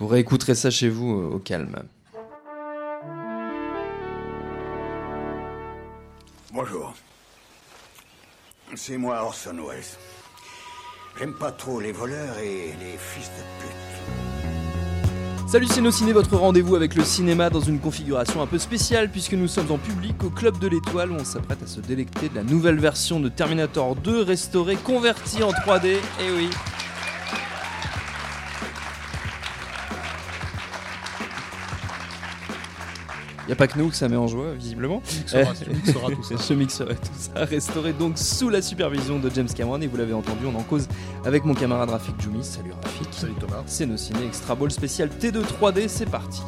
Vous 0.00 0.06
réécouterez 0.06 0.54
ça 0.54 0.70
chez 0.70 0.88
vous 0.88 1.10
au 1.10 1.38
calme. 1.38 1.82
Bonjour. 6.54 6.94
C'est 8.74 8.96
moi 8.96 9.22
Orson 9.22 9.56
Welles. 9.68 9.84
J'aime 11.18 11.34
pas 11.34 11.52
trop 11.52 11.80
les 11.80 11.92
voleurs 11.92 12.38
et 12.38 12.72
les 12.80 12.96
fils 12.96 13.28
de 13.28 13.42
pute. 13.60 13.90
Salut 15.50 15.66
c'est 15.66 15.90
Ciné, 15.90 16.12
votre 16.12 16.36
rendez-vous 16.36 16.76
avec 16.76 16.94
le 16.94 17.04
cinéma 17.04 17.50
dans 17.50 17.60
une 17.60 17.78
configuration 17.78 18.40
un 18.40 18.46
peu 18.46 18.58
spéciale 18.58 19.10
puisque 19.10 19.34
nous 19.34 19.48
sommes 19.48 19.70
en 19.70 19.78
public 19.78 20.24
au 20.24 20.30
Club 20.30 20.58
de 20.60 20.68
l'Étoile 20.68 21.10
où 21.10 21.16
on 21.16 21.24
s'apprête 21.24 21.62
à 21.62 21.66
se 21.66 21.80
délecter 21.80 22.30
de 22.30 22.36
la 22.36 22.42
nouvelle 22.44 22.78
version 22.78 23.20
de 23.20 23.28
Terminator 23.28 23.96
2 23.96 24.22
restaurée, 24.22 24.76
convertie 24.76 25.42
en 25.42 25.50
3D. 25.50 25.86
Et 25.88 25.98
eh 26.26 26.30
oui, 26.34 26.48
n'y 33.50 33.54
a 33.54 33.56
pas 33.56 33.66
que 33.66 33.78
nous 33.78 33.88
que 33.88 33.96
ça 33.96 34.08
met 34.08 34.16
en 34.16 34.28
joie, 34.28 34.54
visiblement. 34.54 35.02
Mixera, 35.18 36.10
tout 36.10 36.22
ça. 36.22 36.36
Je 36.48 36.54
mixerai 36.54 36.94
tout 36.94 37.10
ça, 37.16 37.44
restauré 37.44 37.92
donc 37.92 38.16
sous 38.16 38.48
la 38.48 38.62
supervision 38.62 39.18
de 39.18 39.28
James 39.30 39.48
Cameron. 39.48 39.80
Et 39.80 39.88
vous 39.88 39.96
l'avez 39.96 40.14
entendu, 40.14 40.46
on 40.46 40.54
en 40.56 40.62
cause 40.62 40.86
avec 41.24 41.44
mon 41.44 41.54
camarade 41.54 41.90
Rafik 41.90 42.20
Djoumi. 42.20 42.44
Salut 42.44 42.72
Rafik. 42.72 43.08
Salut 43.12 43.34
Thomas. 43.34 43.62
C'est 43.66 43.86
nos 43.86 43.96
ciné 43.96 44.24
Extra 44.24 44.54
Ball 44.54 44.70
spécial 44.70 45.08
T2 45.08 45.42
3D, 45.42 45.88
c'est 45.88 46.08
parti. 46.08 46.42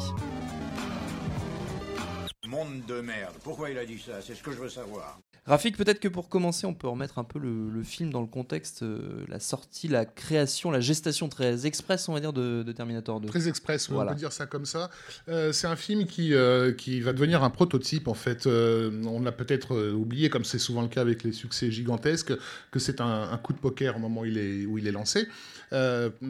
Monde 2.47 2.83
de 2.87 3.01
merde. 3.01 3.33
Pourquoi 3.43 3.69
il 3.69 3.77
a 3.77 3.85
dit 3.85 3.99
ça? 3.99 4.13
C'est 4.25 4.35
ce 4.35 4.43
que 4.43 4.51
je 4.51 4.57
veux 4.57 4.69
savoir. 4.69 5.19
Rafik, 5.45 5.75
peut-être 5.75 5.99
que 5.99 6.07
pour 6.07 6.29
commencer, 6.29 6.65
on 6.65 6.73
peut 6.73 6.87
remettre 6.87 7.19
un 7.19 7.25
peu 7.25 7.37
le, 7.37 7.83
film 7.83 8.11
dans 8.11 8.21
le 8.21 8.27
contexte, 8.27 8.83
euh, 8.83 9.25
la 9.27 9.41
sortie, 9.41 9.89
la 9.89 10.05
création, 10.05 10.71
la 10.71 10.79
gestation 10.79 11.27
très 11.27 11.65
express, 11.65 12.07
on 12.07 12.13
va 12.13 12.21
dire, 12.21 12.31
de, 12.31 12.63
Terminator 12.71 13.19
2. 13.19 13.27
Très 13.27 13.49
express, 13.49 13.89
on 13.89 14.05
peut 14.05 14.15
dire 14.15 14.31
ça 14.31 14.45
comme 14.45 14.65
ça. 14.65 14.89
Euh, 15.27 15.51
c'est 15.51 15.67
un 15.67 15.75
film 15.75 16.05
qui, 16.05 16.33
euh, 16.33 16.71
qui 16.71 17.01
va 17.01 17.11
devenir 17.11 17.43
un 17.43 17.49
prototype, 17.49 18.07
en 18.07 18.13
fait. 18.13 18.47
on 18.47 19.21
l'a 19.21 19.33
peut-être 19.33 19.91
oublié, 19.91 20.29
comme 20.29 20.45
c'est 20.45 20.59
souvent 20.59 20.81
le 20.81 20.87
cas 20.87 21.01
avec 21.01 21.23
les 21.23 21.33
succès 21.33 21.69
gigantesques, 21.71 22.33
que 22.71 22.79
c'est 22.79 23.01
un, 23.01 23.37
coup 23.43 23.51
de 23.51 23.59
poker 23.59 23.97
au 23.97 23.99
moment 23.99 24.21
où 24.21 24.25
il 24.25 24.37
est, 24.37 24.65
où 24.65 24.77
il 24.77 24.87
est 24.87 24.93
lancé. 24.93 25.27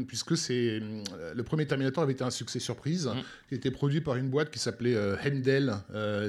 Puisque 0.07 0.37
c'est 0.37 0.81
le 1.35 1.43
premier 1.43 1.65
Terminator 1.65 2.03
avait 2.03 2.13
été 2.13 2.23
un 2.23 2.31
succès 2.31 2.59
surprise, 2.59 3.07
mm. 3.07 3.21
qui 3.49 3.55
était 3.55 3.71
produit 3.71 4.01
par 4.01 4.15
une 4.15 4.29
boîte 4.29 4.51
qui 4.51 4.59
s'appelait 4.59 4.95
Hemdel, 5.23 5.73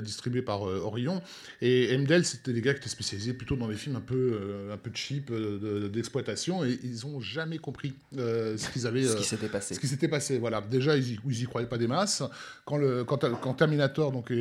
distribuée 0.03 0.43
par 0.43 0.63
Orion. 0.63 1.23
Et 1.61 1.93
Hemdel, 1.93 2.25
c'était 2.25 2.53
des 2.53 2.61
gars 2.61 2.73
qui 2.73 2.81
était 2.81 2.89
spécialisé 2.89 3.33
plutôt 3.33 3.57
dans 3.57 3.69
des 3.69 3.75
films 3.75 3.97
un 3.97 4.01
peu, 4.01 4.39
euh, 4.41 4.75
un 4.75 4.77
peu 4.77 4.91
cheap 4.93 5.31
euh, 5.31 5.89
d'exploitation 5.89 6.65
et 6.65 6.79
ils 6.83 7.07
n'ont 7.07 7.21
jamais 7.21 7.59
compris 7.59 7.95
euh, 8.17 8.57
ce 8.57 8.71
qu'ils 8.71 8.87
avaient. 8.87 9.05
ce 9.05 9.17
qui 9.17 9.25
s'était 9.25 9.49
passé. 9.49 9.75
Ce 9.75 9.81
qui 9.81 9.89
s'était 9.89 10.09
passé. 10.09 10.39
Voilà. 10.39 10.61
Déjà, 10.61 10.97
ils 10.97 11.19
n'y 11.25 11.35
y 11.35 11.45
croyaient 11.45 11.69
pas 11.69 11.79
des 11.79 11.87
masses. 11.87 12.23
Quand, 12.65 12.77
le, 12.77 13.05
quand, 13.05 13.25
quand 13.41 13.55
Terminator 13.55 14.13
donc, 14.13 14.33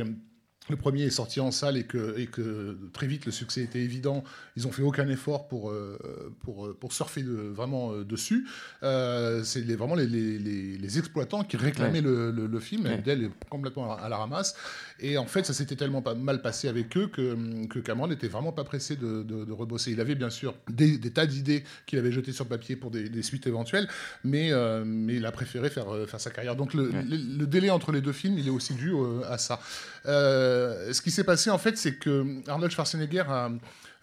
le 0.70 0.78
premier 0.78 1.04
est 1.04 1.10
sorti 1.10 1.40
en 1.40 1.52
salle 1.52 1.78
et 1.78 1.84
que, 1.84 2.18
et 2.18 2.28
que 2.28 2.78
très 2.94 3.08
vite 3.08 3.26
le 3.26 3.32
succès 3.32 3.62
était 3.62 3.82
évident, 3.82 4.24
ils 4.56 4.68
ont 4.68 4.72
fait 4.72 4.82
aucun 4.82 5.08
effort 5.10 5.48
pour, 5.48 5.70
euh, 5.70 5.98
pour, 6.42 6.68
euh, 6.68 6.78
pour 6.80 6.94
surfer 6.94 7.22
de, 7.22 7.34
vraiment 7.34 7.92
euh, 7.92 8.04
dessus. 8.06 8.48
c'est 8.82 9.62
vraiment 9.76 9.96
les, 9.96 10.08
les, 10.08 10.38
les, 10.78 10.98
exploitants 10.98 11.44
qui 11.44 11.58
réclamaient 11.58 12.02
le, 12.02 12.32
le, 12.32 12.60
film, 12.60 12.86
ouais. 12.86 13.04
est 13.06 13.50
complètement 13.50 13.96
à 13.96 14.08
la 14.08 14.18
ramasse. 14.18 14.56
Et 15.00 15.18
en 15.18 15.26
fait, 15.26 15.46
ça 15.46 15.54
s'était 15.54 15.76
tellement 15.76 16.02
pas 16.02 16.16
mal 16.16 16.42
passé 16.42 16.68
avec 16.68 16.96
eux 16.98 17.08
que, 17.08 17.68
que 17.68 17.80
Cameron 17.80 18.08
n'était 18.08 18.28
vraiment 18.28 18.52
pas 18.52 18.64
pressé 18.64 18.96
de, 18.96 19.24
de, 19.24 19.52
rebosser. 19.52 19.92
Il 19.92 20.02
avait 20.02 20.16
bien 20.16 20.30
sûr 20.30 20.56
des, 20.70 20.98
des 20.98 21.12
tas 21.12 21.26
d'idées 21.26 21.64
qu'il 21.86 22.00
avait 22.00 22.12
jetées 22.12 22.32
sur 22.32 22.48
papier 22.48 22.76
pour 22.76 22.92
des, 22.92 23.24
suites 23.24 23.48
éventuelles, 23.48 23.88
mais, 24.24 24.52
mais 24.86 25.16
il 25.16 25.26
a 25.26 25.32
préféré 25.32 25.70
faire, 25.70 25.88
faire 26.08 26.20
sa 26.20 26.30
carrière. 26.30 26.56
Donc 26.56 26.74
le, 26.74 27.46
délai 27.46 27.70
entre 27.70 27.92
les 27.92 28.02
deux 28.02 28.12
films, 28.12 28.38
il 28.38 28.48
est 28.48 28.52
aussi 28.52 28.74
dû 28.74 28.94
à 29.28 29.38
ça. 29.38 29.60
Euh, 30.06 30.94
ce 30.94 31.02
qui 31.02 31.12
s'est 31.12 31.24
passé, 31.24 31.50
en 31.50 31.58
fait, 31.58 31.78
c'est 31.78 31.96
que 31.96 32.42
Arnold 32.48 32.72
Schwarzenegger 32.72 33.24
a 33.28 33.52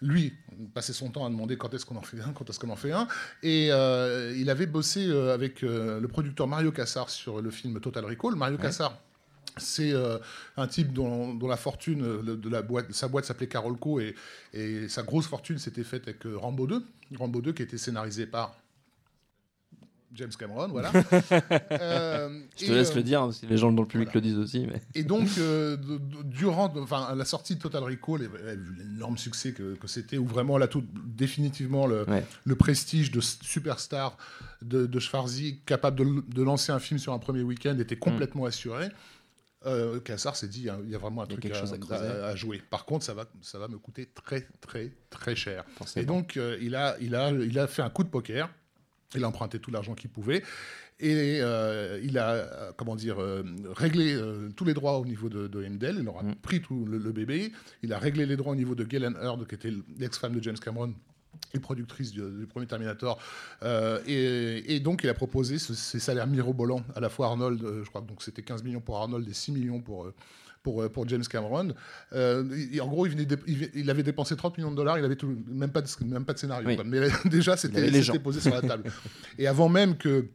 lui, 0.01 0.33
passé 0.73 0.93
son 0.93 1.09
temps 1.09 1.25
à 1.25 1.29
demander 1.29 1.57
quand 1.57 1.71
est-ce 1.73 1.85
qu'on 1.85 1.95
en 1.95 2.01
fait 2.01 2.19
un, 2.21 2.33
quand 2.33 2.49
est-ce 2.49 2.59
qu'on 2.59 2.69
en 2.69 2.75
fait 2.75 2.91
un. 2.91 3.07
Et 3.43 3.69
euh, 3.71 4.35
il 4.35 4.49
avait 4.49 4.65
bossé 4.65 5.05
euh, 5.07 5.33
avec 5.33 5.61
le 5.61 6.05
producteur 6.07 6.47
Mario 6.47 6.71
Cassar 6.71 7.09
sur 7.09 7.41
le 7.41 7.51
film 7.51 7.79
Total 7.79 8.03
Recall. 8.05 8.35
Mario 8.35 8.57
Cassar, 8.57 8.99
c'est 9.57 9.93
un 10.57 10.67
type 10.67 10.93
dont, 10.93 11.37
la 11.47 11.57
fortune 11.57 12.21
de 12.23 12.49
la 12.49 12.61
boîte, 12.61 12.91
sa 12.91 13.07
boîte 13.07 13.25
s'appelait 13.25 13.47
Carolco 13.47 13.99
et, 13.99 14.15
et 14.53 14.87
sa 14.87 15.03
grosse 15.03 15.27
fortune 15.27 15.57
s'était 15.57 15.83
faite 15.83 16.07
avec 16.07 16.23
Rambo 16.25 16.67
2. 16.67 16.83
Rambo 17.17 17.41
2 17.41 17.53
qui 17.53 17.63
été 17.63 17.77
scénarisé 17.77 18.25
par 18.25 18.55
James 20.13 20.31
Cameron, 20.37 20.67
voilà. 20.67 20.91
euh, 21.71 22.41
je 22.57 22.65
te 22.65 22.71
laisse 22.71 22.93
le 22.93 22.99
euh, 22.99 23.03
dire, 23.03 23.29
si 23.31 23.45
les 23.47 23.57
gens 23.57 23.71
dans 23.71 23.83
le 23.83 23.87
public 23.87 24.13
le 24.13 24.21
disent 24.21 24.37
aussi. 24.37 24.67
Mais... 24.67 24.81
Et 24.93 25.03
donc, 25.03 25.29
euh, 25.37 25.77
durant 26.25 26.71
enfin, 26.77 27.15
la 27.15 27.25
sortie 27.25 27.55
de 27.55 27.61
Total 27.61 27.83
Recall, 27.83 28.23
vu 28.23 28.29
l'énorme 28.77 29.17
succès 29.17 29.53
que, 29.53 29.75
que 29.75 29.87
c'était, 29.87 30.17
où 30.17 30.25
vraiment 30.25 30.57
là 30.57 30.67
tout 30.67 30.83
définitivement 31.05 31.87
le, 31.87 32.05
le 32.43 32.55
prestige 32.55 33.11
de 33.11 33.21
superstar 33.21 34.17
de, 34.61 34.85
de 34.85 34.99
Schwarzy, 34.99 35.59
capable 35.65 35.99
de, 35.99 36.23
de, 36.27 36.43
lancer 36.43 36.71
un 36.71 36.79
film 36.79 36.99
sur 36.99 37.13
un 37.13 37.19
premier 37.19 37.41
week-end, 37.41 37.77
était 37.79 37.95
complètement 37.95 38.45
assuré. 38.45 38.89
Euh, 39.65 39.99
Cassar 39.99 40.35
s'est 40.35 40.47
dit, 40.47 40.67
il 40.83 40.89
y 40.89 40.95
a 40.95 40.97
vraiment 40.97 41.21
un 41.21 41.27
truc 41.27 41.45
à, 41.45 42.27
à, 42.27 42.35
jouer. 42.35 42.61
Par 42.69 42.85
contre, 42.85 43.05
ça 43.05 43.13
va, 43.13 43.25
ça 43.41 43.59
va 43.59 43.67
me 43.67 43.77
coûter 43.77 44.07
très, 44.07 44.47
très, 44.59 44.91
très 45.09 45.35
cher. 45.35 45.65
Et 45.95 46.03
donc, 46.03 46.37
euh, 46.37 46.57
il, 46.61 46.75
a, 46.75 46.97
il, 46.99 47.13
a, 47.13 47.29
il 47.31 47.59
a 47.59 47.67
fait 47.67 47.83
un 47.83 47.89
coup 47.89 48.03
de 48.03 48.09
poker 48.09 48.49
il 49.15 49.23
a 49.23 49.27
emprunté 49.27 49.59
tout 49.59 49.71
l'argent 49.71 49.93
qu'il 49.93 50.09
pouvait. 50.09 50.43
Et 50.99 51.39
euh, 51.41 51.99
il 52.03 52.19
a, 52.19 52.29
euh, 52.29 52.71
comment 52.77 52.95
dire, 52.95 53.19
euh, 53.19 53.43
réglé 53.71 54.19
tous 54.55 54.65
les 54.65 54.73
droits 54.73 54.99
au 54.99 55.05
niveau 55.05 55.29
de, 55.29 55.47
de. 55.47 55.63
Il 55.63 56.07
aura 56.07 56.23
mm. 56.23 56.35
pris 56.35 56.61
tout 56.61 56.85
le, 56.85 56.99
bébé. 57.11 57.51
Il 57.81 57.93
a 57.93 57.99
réglé 57.99 58.25
les 58.25 58.37
droits 58.37 58.53
au 58.53 58.55
niveau 58.55 58.75
de 58.75 58.83
Galen 58.83 59.15
Hurd, 59.21 59.47
qui 59.47 59.55
était 59.55 59.73
l'ex-femme 59.97 60.35
de 60.35 60.43
James 60.43 60.57
Cameron 60.57 60.93
et 61.53 61.59
productrice 61.59 62.11
du, 62.11 62.21
premier 62.49 62.67
Terminator. 62.67 63.19
Et, 64.07 64.79
donc, 64.79 65.03
il 65.03 65.09
a 65.09 65.13
proposé 65.13 65.59
ces 65.59 65.99
salaires 65.99 66.27
mirobolants 66.27 66.83
à 66.95 66.99
la 66.99 67.09
fois 67.09 67.27
Arnold, 67.27 67.61
je 67.83 67.89
crois 67.89 68.01
que 68.01 68.23
c'était 68.23 68.41
15 68.41 68.63
millions 68.63 68.81
pour 68.81 68.97
Arnold 68.97 69.27
et 69.27 69.33
6 69.33 69.51
millions 69.51 69.81
pour 69.81 70.11
pour, 70.63 70.87
pour 70.91 71.07
James 71.09 71.23
Cameron. 71.23 71.73
en 72.13 72.87
gros, 72.87 73.05
il, 73.07 73.13
venait 73.13 73.27
il, 73.73 73.89
avait 73.89 74.03
dépensé 74.03 74.35
30 74.35 74.57
millions 74.57 74.71
de 74.71 74.75
dollars, 74.75 74.99
il 74.99 75.05
avait 75.05 75.15
tout, 75.15 75.35
même, 75.47 75.71
pas 75.71 75.81
de, 75.81 75.87
même 76.05 76.25
pas 76.25 76.33
de 76.33 76.39
scénario. 76.39 76.69
Mais 76.85 77.09
déjà, 77.25 77.57
c'était 77.57 78.19
posé 78.19 78.39
sur 78.39 78.53
la 78.53 78.61
table. 78.61 78.91
Et 79.39 79.47
avant 79.47 79.69
même 79.69 79.97
que 79.97 80.27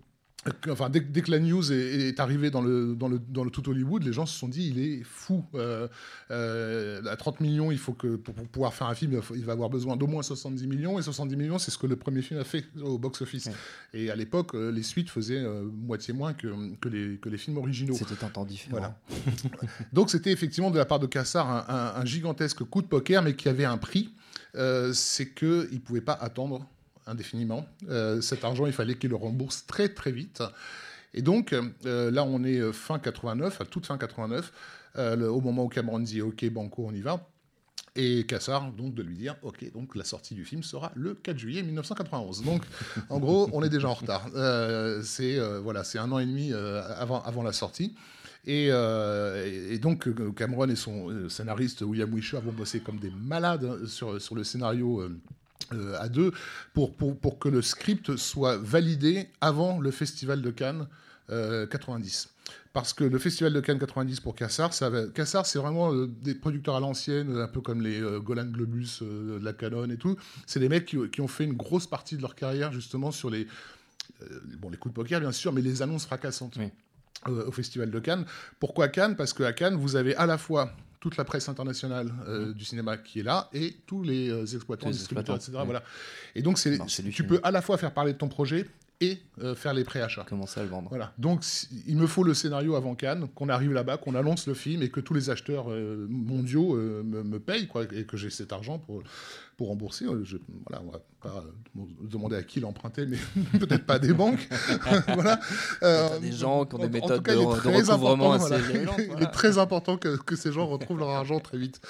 Enfin, 0.68 0.90
dès, 0.90 1.02
que 1.02 1.30
la 1.30 1.40
news 1.40 1.72
est, 1.72 2.20
arrivée 2.20 2.50
dans 2.50 2.60
le, 2.60 2.94
dans, 2.94 3.08
le, 3.08 3.18
dans 3.18 3.42
le 3.42 3.50
tout 3.50 3.68
Hollywood, 3.68 4.04
les 4.04 4.12
gens 4.12 4.26
se 4.26 4.38
sont 4.38 4.48
dit 4.48 4.68
il 4.68 4.78
est 4.78 5.02
fou. 5.02 5.44
Euh, 5.54 5.88
euh, 6.30 7.02
à 7.06 7.16
30 7.16 7.40
millions, 7.40 7.72
il 7.72 7.78
faut 7.78 7.92
que 7.92 8.16
pour, 8.16 8.34
pouvoir 8.34 8.74
faire 8.74 8.86
un 8.86 8.94
film, 8.94 9.20
il 9.34 9.44
va 9.44 9.52
avoir 9.52 9.70
besoin 9.70 9.96
d'au 9.96 10.06
moins 10.06 10.22
70 10.22 10.66
millions. 10.66 10.98
Et 10.98 11.02
70 11.02 11.36
millions, 11.36 11.58
c'est 11.58 11.70
ce 11.70 11.78
que 11.78 11.86
le 11.86 11.96
premier 11.96 12.22
film 12.22 12.40
a 12.40 12.44
fait 12.44 12.64
au 12.80 12.98
box-office. 12.98 13.50
Et 13.92 14.10
à 14.10 14.16
l'époque, 14.16 14.54
euh, 14.54 14.70
les 14.70 14.82
suites 14.82 15.10
faisaient 15.10 15.44
moitié 15.72 16.14
moins 16.14 16.32
que, 16.32 16.48
que, 16.76 16.88
les, 16.88 17.18
que 17.18 17.28
les 17.28 17.38
films 17.38 17.58
originaux. 17.58 17.94
C'était 17.94 18.24
un 18.24 18.28
temps 18.28 18.44
différent. 18.44 18.78
Voilà. 18.78 18.98
Donc 19.92 20.10
c'était 20.10 20.30
effectivement 20.30 20.70
de 20.70 20.78
la 20.78 20.84
part 20.84 21.00
de 21.00 21.06
Cassar 21.06 21.68
un, 21.68 22.00
un, 22.00 22.04
gigantesque 22.04 22.62
coup 22.64 22.82
de 22.82 22.86
poker, 22.86 23.22
mais 23.22 23.34
qui 23.34 23.48
avait 23.48 23.64
un 23.64 23.78
prix. 23.78 24.14
c'est 24.92 25.34
qu'il 25.34 25.68
ne 25.72 25.78
pouvait 25.78 26.00
pas 26.00 26.14
attendre 26.14 26.68
indéfiniment. 27.06 27.66
Euh, 27.88 28.20
cet 28.20 28.44
argent, 28.44 28.66
il 28.66 28.72
fallait 28.72 28.96
qu'il 28.96 29.10
le 29.10 29.16
rembourse 29.16 29.64
très 29.66 29.88
très 29.88 30.12
vite. 30.12 30.42
Et 31.14 31.22
donc, 31.22 31.52
euh, 31.54 32.10
là, 32.10 32.24
on 32.24 32.44
est 32.44 32.58
euh, 32.58 32.72
fin 32.72 32.98
89, 32.98 33.60
à 33.60 33.64
toute 33.64 33.86
fin 33.86 33.96
89, 33.96 34.52
au 34.98 35.40
moment 35.42 35.64
où 35.64 35.68
Cameron 35.68 36.00
dit 36.00 36.22
OK, 36.22 36.44
Banco, 36.50 36.84
on 36.86 36.94
y 36.94 37.02
va. 37.02 37.28
Et 37.98 38.26
Cassar, 38.26 38.72
donc, 38.72 38.94
de 38.94 39.02
lui 39.02 39.16
dire 39.16 39.36
OK, 39.42 39.70
donc 39.72 39.94
la 39.94 40.04
sortie 40.04 40.34
du 40.34 40.44
film 40.44 40.62
sera 40.62 40.92
le 40.94 41.14
4 41.14 41.38
juillet 41.38 41.62
1991. 41.62 42.42
Donc, 42.42 42.62
en 43.10 43.18
gros, 43.18 43.48
on 43.52 43.62
est 43.62 43.68
déjà 43.68 43.88
en 43.88 43.94
retard. 43.94 44.28
c'est 45.02 45.38
voilà, 45.58 45.84
c'est 45.84 45.98
un 45.98 46.10
an 46.12 46.18
et 46.18 46.26
demi 46.26 46.52
avant, 46.52 47.22
avant 47.22 47.42
la 47.42 47.52
sortie. 47.52 47.94
Et, 48.46 48.68
et, 48.68 49.78
donc, 49.78 50.08
Cameron 50.34 50.68
et 50.68 50.76
son 50.76 51.28
scénariste 51.28 51.82
William 51.82 52.10
Wisher 52.14 52.38
vont 52.42 52.52
bosser 52.52 52.80
comme 52.80 52.98
des 52.98 53.10
malades 53.10 53.86
sur, 53.86 54.20
sur 54.20 54.34
le 54.34 54.44
scénario 54.44 55.06
euh, 55.72 55.96
à 55.98 56.08
deux 56.08 56.32
pour, 56.74 56.94
pour, 56.94 57.18
pour, 57.18 57.38
que 57.38 57.48
le 57.48 57.60
script 57.60 58.16
soit 58.16 58.56
validé 58.56 59.28
avant 59.40 59.80
le 59.80 59.90
Festival 59.90 60.40
de 60.42 60.50
Cannes 60.50 60.86
90. 61.28 62.28
Euh, 62.28 62.52
Parce 62.72 62.92
que 62.92 63.02
le 63.02 63.18
Festival 63.18 63.52
de 63.52 63.60
Cannes 63.60 63.80
90 63.80 64.20
pour 64.20 64.36
Cassar, 64.36 64.72
ça 64.72 64.90
Cassar, 65.12 65.44
c'est 65.44 65.58
vraiment 65.58 65.92
euh, 65.92 66.06
des 66.06 66.36
producteurs 66.36 66.76
à 66.76 66.80
l'ancienne, 66.80 67.36
un 67.36 67.48
peu 67.48 67.60
comme 67.60 67.82
les 67.82 68.00
Golan 68.20 68.44
Globus 68.44 69.02
de 69.02 69.40
la 69.42 69.52
Canon 69.52 69.90
et 69.90 69.96
tout. 69.96 70.16
C'est 70.46 70.60
des 70.60 70.68
mecs 70.68 70.86
qui, 70.86 70.98
qui, 71.10 71.20
ont 71.20 71.28
fait 71.28 71.44
une 71.44 71.54
grosse 71.56 71.88
partie 71.88 72.16
de 72.16 72.22
leur 72.22 72.36
carrière 72.36 72.72
justement 72.72 73.10
sur 73.10 73.28
les, 73.28 73.48
bon, 74.58 74.70
les 74.70 74.76
coups 74.76 74.94
de 74.94 75.00
poker, 75.00 75.18
bien 75.20 75.32
sûr, 75.32 75.52
mais 75.52 75.62
les 75.62 75.82
annonces 75.82 76.06
fracassantes. 76.06 76.58
au 77.26 77.50
Festival 77.50 77.90
de 77.90 77.98
Cannes. 77.98 78.24
Pourquoi 78.60 78.86
Cannes? 78.86 79.16
Parce 79.16 79.32
qu'à 79.32 79.52
Cannes, 79.52 79.74
vous 79.74 79.96
avez 79.96 80.14
à 80.14 80.26
la 80.26 80.38
fois 80.38 80.70
toute 81.06 81.16
la 81.16 81.24
presse 81.24 81.48
internationale 81.48 82.12
euh, 82.26 82.46
mmh. 82.46 82.52
du 82.54 82.64
cinéma 82.64 82.96
qui 82.96 83.20
est 83.20 83.22
là 83.22 83.48
et 83.52 83.76
tous 83.86 84.02
les 84.02 84.28
euh, 84.28 84.44
exploitants, 84.44 84.90
distributeurs, 84.90 85.36
etc. 85.36 85.52
Voilà. 85.64 85.84
Et 86.34 86.42
donc, 86.42 86.58
c'est, 86.58 86.78
tu 87.12 87.24
peux 87.24 87.38
à 87.44 87.52
la 87.52 87.62
fois 87.62 87.78
faire 87.78 87.94
parler 87.94 88.12
de 88.12 88.18
ton 88.18 88.26
projet 88.26 88.66
et 89.00 89.20
faire 89.54 89.74
les 89.74 89.84
préachats. 89.84 90.24
Commencer 90.26 90.60
à 90.60 90.62
le 90.62 90.68
vendre. 90.68 90.88
Voilà. 90.88 91.12
Donc, 91.18 91.44
il 91.86 91.96
me 91.96 92.06
faut 92.06 92.24
le 92.24 92.34
scénario 92.34 92.76
avant 92.76 92.94
Cannes, 92.94 93.28
qu'on 93.34 93.48
arrive 93.48 93.72
là-bas, 93.72 93.98
qu'on 93.98 94.14
annonce 94.14 94.46
le 94.46 94.54
film 94.54 94.82
et 94.82 94.88
que 94.88 95.00
tous 95.00 95.14
les 95.14 95.28
acheteurs 95.28 95.68
mondiaux 95.68 96.76
me, 96.76 97.22
me, 97.22 97.38
payent, 97.38 97.68
quoi, 97.68 97.84
et 97.92 98.04
que 98.04 98.16
j'ai 98.16 98.30
cet 98.30 98.52
argent 98.52 98.78
pour, 98.78 99.02
pour 99.56 99.68
rembourser. 99.68 100.04
Euh, 100.04 100.24
je, 100.24 100.36
voilà, 100.68 100.82
on 100.86 100.90
va 100.90 101.00
pas 101.20 101.44
euh, 101.44 101.82
demander 102.02 102.36
à 102.36 102.42
qui 102.42 102.60
l'emprunter, 102.60 103.06
mais 103.06 103.18
peut-être 103.58 103.84
pas 103.84 103.98
des 103.98 104.12
banques. 104.12 104.46
voilà. 105.08 105.40
Euh, 105.82 106.18
des 106.20 106.32
gens 106.32 106.64
qui 106.64 106.74
ont 106.74 106.78
des 106.78 106.88
méthodes 106.88 107.22
de, 107.22 107.34
recouvrement 107.34 108.32
assez 108.32 108.54
Il 109.16 109.22
est 109.22 109.32
très 109.32 109.58
important 109.58 109.96
que, 109.96 110.16
que, 110.16 110.36
ces 110.36 110.52
gens 110.52 110.66
retrouvent 110.66 110.98
leur 110.98 111.10
argent 111.10 111.40
très 111.40 111.58
vite. 111.58 111.80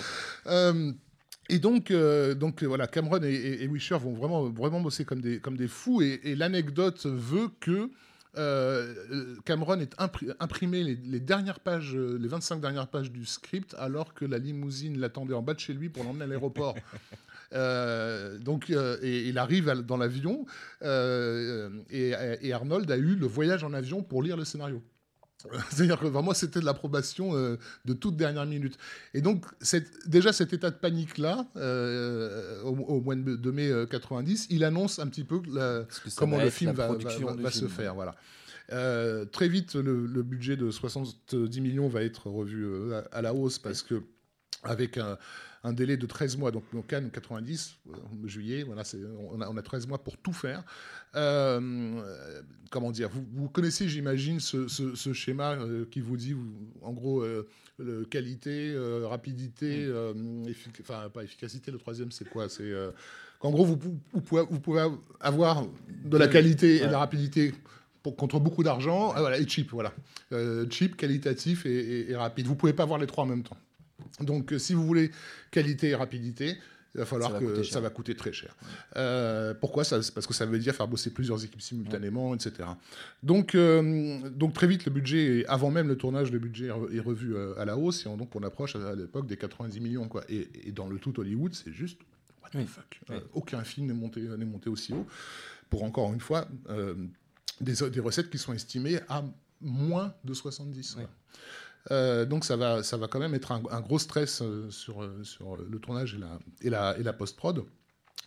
Euh, 1.50 1.54
et 1.54 1.58
donc, 1.58 1.92
donc 2.38 2.62
voilà, 2.62 2.86
Cameron 2.86 3.22
et, 3.22 3.58
et, 3.62 3.66
Wisher 3.66 3.98
vont 3.98 4.12
vraiment, 4.12 4.44
vraiment 4.44 4.80
bosser 4.80 5.04
comme 5.04 5.20
des, 5.20 5.38
comme 5.38 5.56
des 5.56 5.68
fous. 5.68 6.02
Et, 6.02 6.34
l'anecdote 6.34 7.06
veut 7.06 7.48
que 7.60 7.90
Cameron 9.44 9.80
ait 9.80 9.88
imprimé 10.38 10.82
les, 10.82 10.96
les, 10.96 11.20
dernières 11.20 11.60
pages, 11.60 11.96
les 11.96 12.28
25 12.28 12.60
dernières 12.60 12.88
pages 12.88 13.10
du 13.10 13.24
script, 13.24 13.74
alors 13.78 14.12
que 14.12 14.24
la 14.24 14.38
limousine 14.38 14.98
l'attendait 14.98 15.34
en 15.34 15.42
bas 15.42 15.54
de 15.54 15.60
chez 15.60 15.72
lui 15.72 15.88
pour 15.88 16.04
l'emmener 16.04 16.24
à 16.24 16.26
l'aéroport. 16.26 16.74
Euh, 17.52 18.38
donc, 18.38 18.70
euh, 18.70 18.98
et, 19.02 19.28
il 19.28 19.38
arrive 19.38 19.66
dans 19.82 19.96
l'avion 19.96 20.46
euh, 20.82 21.70
et, 21.90 22.52
Arnold 22.52 22.90
a 22.90 22.96
eu 22.96 23.14
le 23.16 23.26
voyage 23.26 23.64
en 23.64 23.72
avion 23.72 24.02
pour 24.02 24.22
lire 24.22 24.36
le 24.36 24.44
scénario. 24.44 24.82
C'est-à-dire 25.70 25.98
que 26.00 26.06
vraiment, 26.06 26.34
c'était 26.34 26.60
de 26.60 26.64
l'approbation 26.64 27.34
de 27.34 27.92
toute 27.92 28.16
dernière 28.16 28.46
minute. 28.46 28.76
Et 29.14 29.20
donc, 29.20 29.44
déjà, 30.06 30.32
cet 30.32 30.52
état 30.52 30.70
de 30.70 30.76
panique-là, 30.76 31.46
au, 32.64 33.00
mois 33.00 33.14
de, 33.14 33.50
mai 33.50 33.70
90, 33.90 34.48
il 34.50 34.64
annonce 34.64 34.98
un 34.98 35.06
petit 35.08 35.24
peu 35.24 35.40
comment 36.16 36.38
le 36.38 36.50
film 36.50 36.72
va, 36.72 37.50
se 37.50 37.68
faire. 37.68 37.94
Voilà. 37.94 38.16
très 39.26 39.48
vite, 39.48 39.74
le, 39.74 40.22
budget 40.22 40.56
de 40.56 40.70
70 40.70 41.60
millions 41.60 41.88
va 41.88 42.02
être 42.02 42.28
revu 42.28 42.94
à, 43.12 43.22
la 43.22 43.34
hausse 43.34 43.58
parce 43.58 43.82
que 43.82 44.02
avec 44.62 44.98
un, 44.98 45.16
un 45.66 45.72
délai 45.72 45.96
de 45.96 46.06
13 46.06 46.36
mois. 46.36 46.52
Donc, 46.52 46.62
donc 46.72 46.86
Cannes 46.86 47.10
90, 47.10 47.76
euh, 47.88 47.92
juillet, 48.24 48.62
voilà, 48.62 48.82
on 49.32 49.40
a, 49.40 49.48
on, 49.48 49.56
a, 49.56 49.62
13 49.62 49.88
mois 49.88 49.98
pour 49.98 50.16
tout 50.16 50.32
faire. 50.32 50.62
Euh, 51.16 52.00
comment 52.70 52.92
dire 52.92 53.10
vous, 53.32 53.48
connaissez, 53.48 53.88
j'imagine, 53.88 54.38
ce, 54.38 55.12
schéma 55.12 55.54
euh, 55.54 55.84
qui 55.90 56.00
vous 56.00 56.16
dit, 56.16 56.36
en 56.82 56.92
gros, 56.92 57.24
le 57.78 58.04
qualité, 58.04 58.76
rapidité, 59.02 59.92
enfin, 60.80 61.10
pas 61.12 61.24
efficacité, 61.24 61.72
le 61.72 61.78
troisième, 61.78 62.12
c'est 62.12 62.28
quoi? 62.28 62.48
C'est 62.48 62.72
qu'en 63.40 63.50
gros, 63.50 63.64
vous, 63.64 63.78
vous, 64.12 64.20
pouvez, 64.20 64.42
vous, 64.48 64.60
pouvez, 64.60 64.86
avoir 65.20 65.66
de 66.04 66.16
la 66.16 66.28
qualité 66.28 66.76
et 66.76 66.86
de 66.86 66.92
la 66.92 66.98
rapidité 66.98 67.52
contre 68.16 68.38
beaucoup 68.38 68.62
d'argent, 68.62 69.12
voilà, 69.16 69.36
et 69.36 69.48
cheap, 69.48 69.72
voilà. 69.72 69.92
cheap, 70.70 70.96
qualitatif 70.96 71.66
et, 71.66 72.10
et, 72.10 72.14
rapide. 72.14 72.46
Vous 72.46 72.54
pouvez 72.54 72.72
pas 72.72 72.84
avoir 72.84 73.00
les 73.00 73.08
trois 73.08 73.24
en 73.24 73.26
même 73.26 73.42
temps. 73.42 73.56
Donc, 74.20 74.52
euh, 74.52 74.58
si 74.58 74.74
vous 74.74 74.86
voulez 74.86 75.10
qualité 75.50 75.90
et 75.90 75.94
rapidité, 75.94 76.56
il 76.94 77.00
va 77.00 77.04
falloir 77.04 77.38
que 77.38 77.62
ça 77.62 77.80
va 77.80 77.90
coûter 77.90 78.14
très 78.14 78.32
cher. 78.32 78.56
Euh, 78.96 79.52
pourquoi 79.52 79.84
ça, 79.84 80.00
Parce 80.14 80.26
que 80.26 80.32
ça 80.32 80.46
veut 80.46 80.58
dire 80.58 80.74
faire 80.74 80.88
bosser 80.88 81.10
plusieurs 81.10 81.44
équipes 81.44 81.60
simultanément, 81.60 82.34
etc. 82.34 82.70
Donc, 83.22 83.54
euh, 83.54 84.30
donc 84.30 84.54
très 84.54 84.66
vite, 84.66 84.86
le 84.86 84.90
budget, 84.90 85.44
avant 85.46 85.70
même 85.70 85.88
le 85.88 85.96
tournage, 85.96 86.32
le 86.32 86.38
budget 86.38 86.68
est 86.68 87.00
revu 87.00 87.36
à 87.58 87.66
la 87.66 87.76
hausse, 87.76 88.06
et 88.06 88.16
donc 88.16 88.34
on 88.34 88.42
approche 88.42 88.76
à 88.76 88.94
l'époque 88.94 89.26
des 89.26 89.36
90 89.36 89.78
millions. 89.80 90.08
Quoi. 90.08 90.24
Et, 90.30 90.72
dans 90.72 90.88
le 90.88 90.98
tout 90.98 91.20
Hollywood, 91.20 91.52
c'est 91.52 91.72
juste, 91.72 92.00
what 92.42 92.58
the 92.58 92.66
fuck 92.66 92.98
Aucun 93.34 93.62
film 93.62 93.88
n'est 93.88 93.92
monté, 93.92 94.22
monté 94.22 94.70
aussi 94.70 94.94
haut, 94.94 95.06
pour 95.68 95.82
encore 95.82 96.14
une 96.14 96.20
fois, 96.20 96.48
des, 97.60 97.74
des, 97.90 98.00
recettes 98.00 98.30
qui 98.30 98.38
sont 98.38 98.54
estimées 98.54 99.00
à 99.10 99.22
moins 99.60 100.14
de 100.24 100.32
70. 100.32 100.96
Euh, 101.90 102.24
donc 102.24 102.44
ça 102.44 102.56
va, 102.56 102.82
ça 102.82 102.96
va 102.96 103.08
quand 103.08 103.20
même 103.20 103.34
être 103.34 103.52
un, 103.52 103.80
gros 103.80 103.98
stress 103.98 104.42
euh, 104.42 104.70
sur, 104.70 105.02
euh, 105.02 105.22
sur 105.22 105.56
le 105.56 105.78
tournage 105.78 106.14
et 106.14 106.18
la, 106.18 106.38
et 106.62 106.70
la, 106.70 106.98
et 106.98 107.02
la 107.02 107.12
post-prod. 107.12 107.64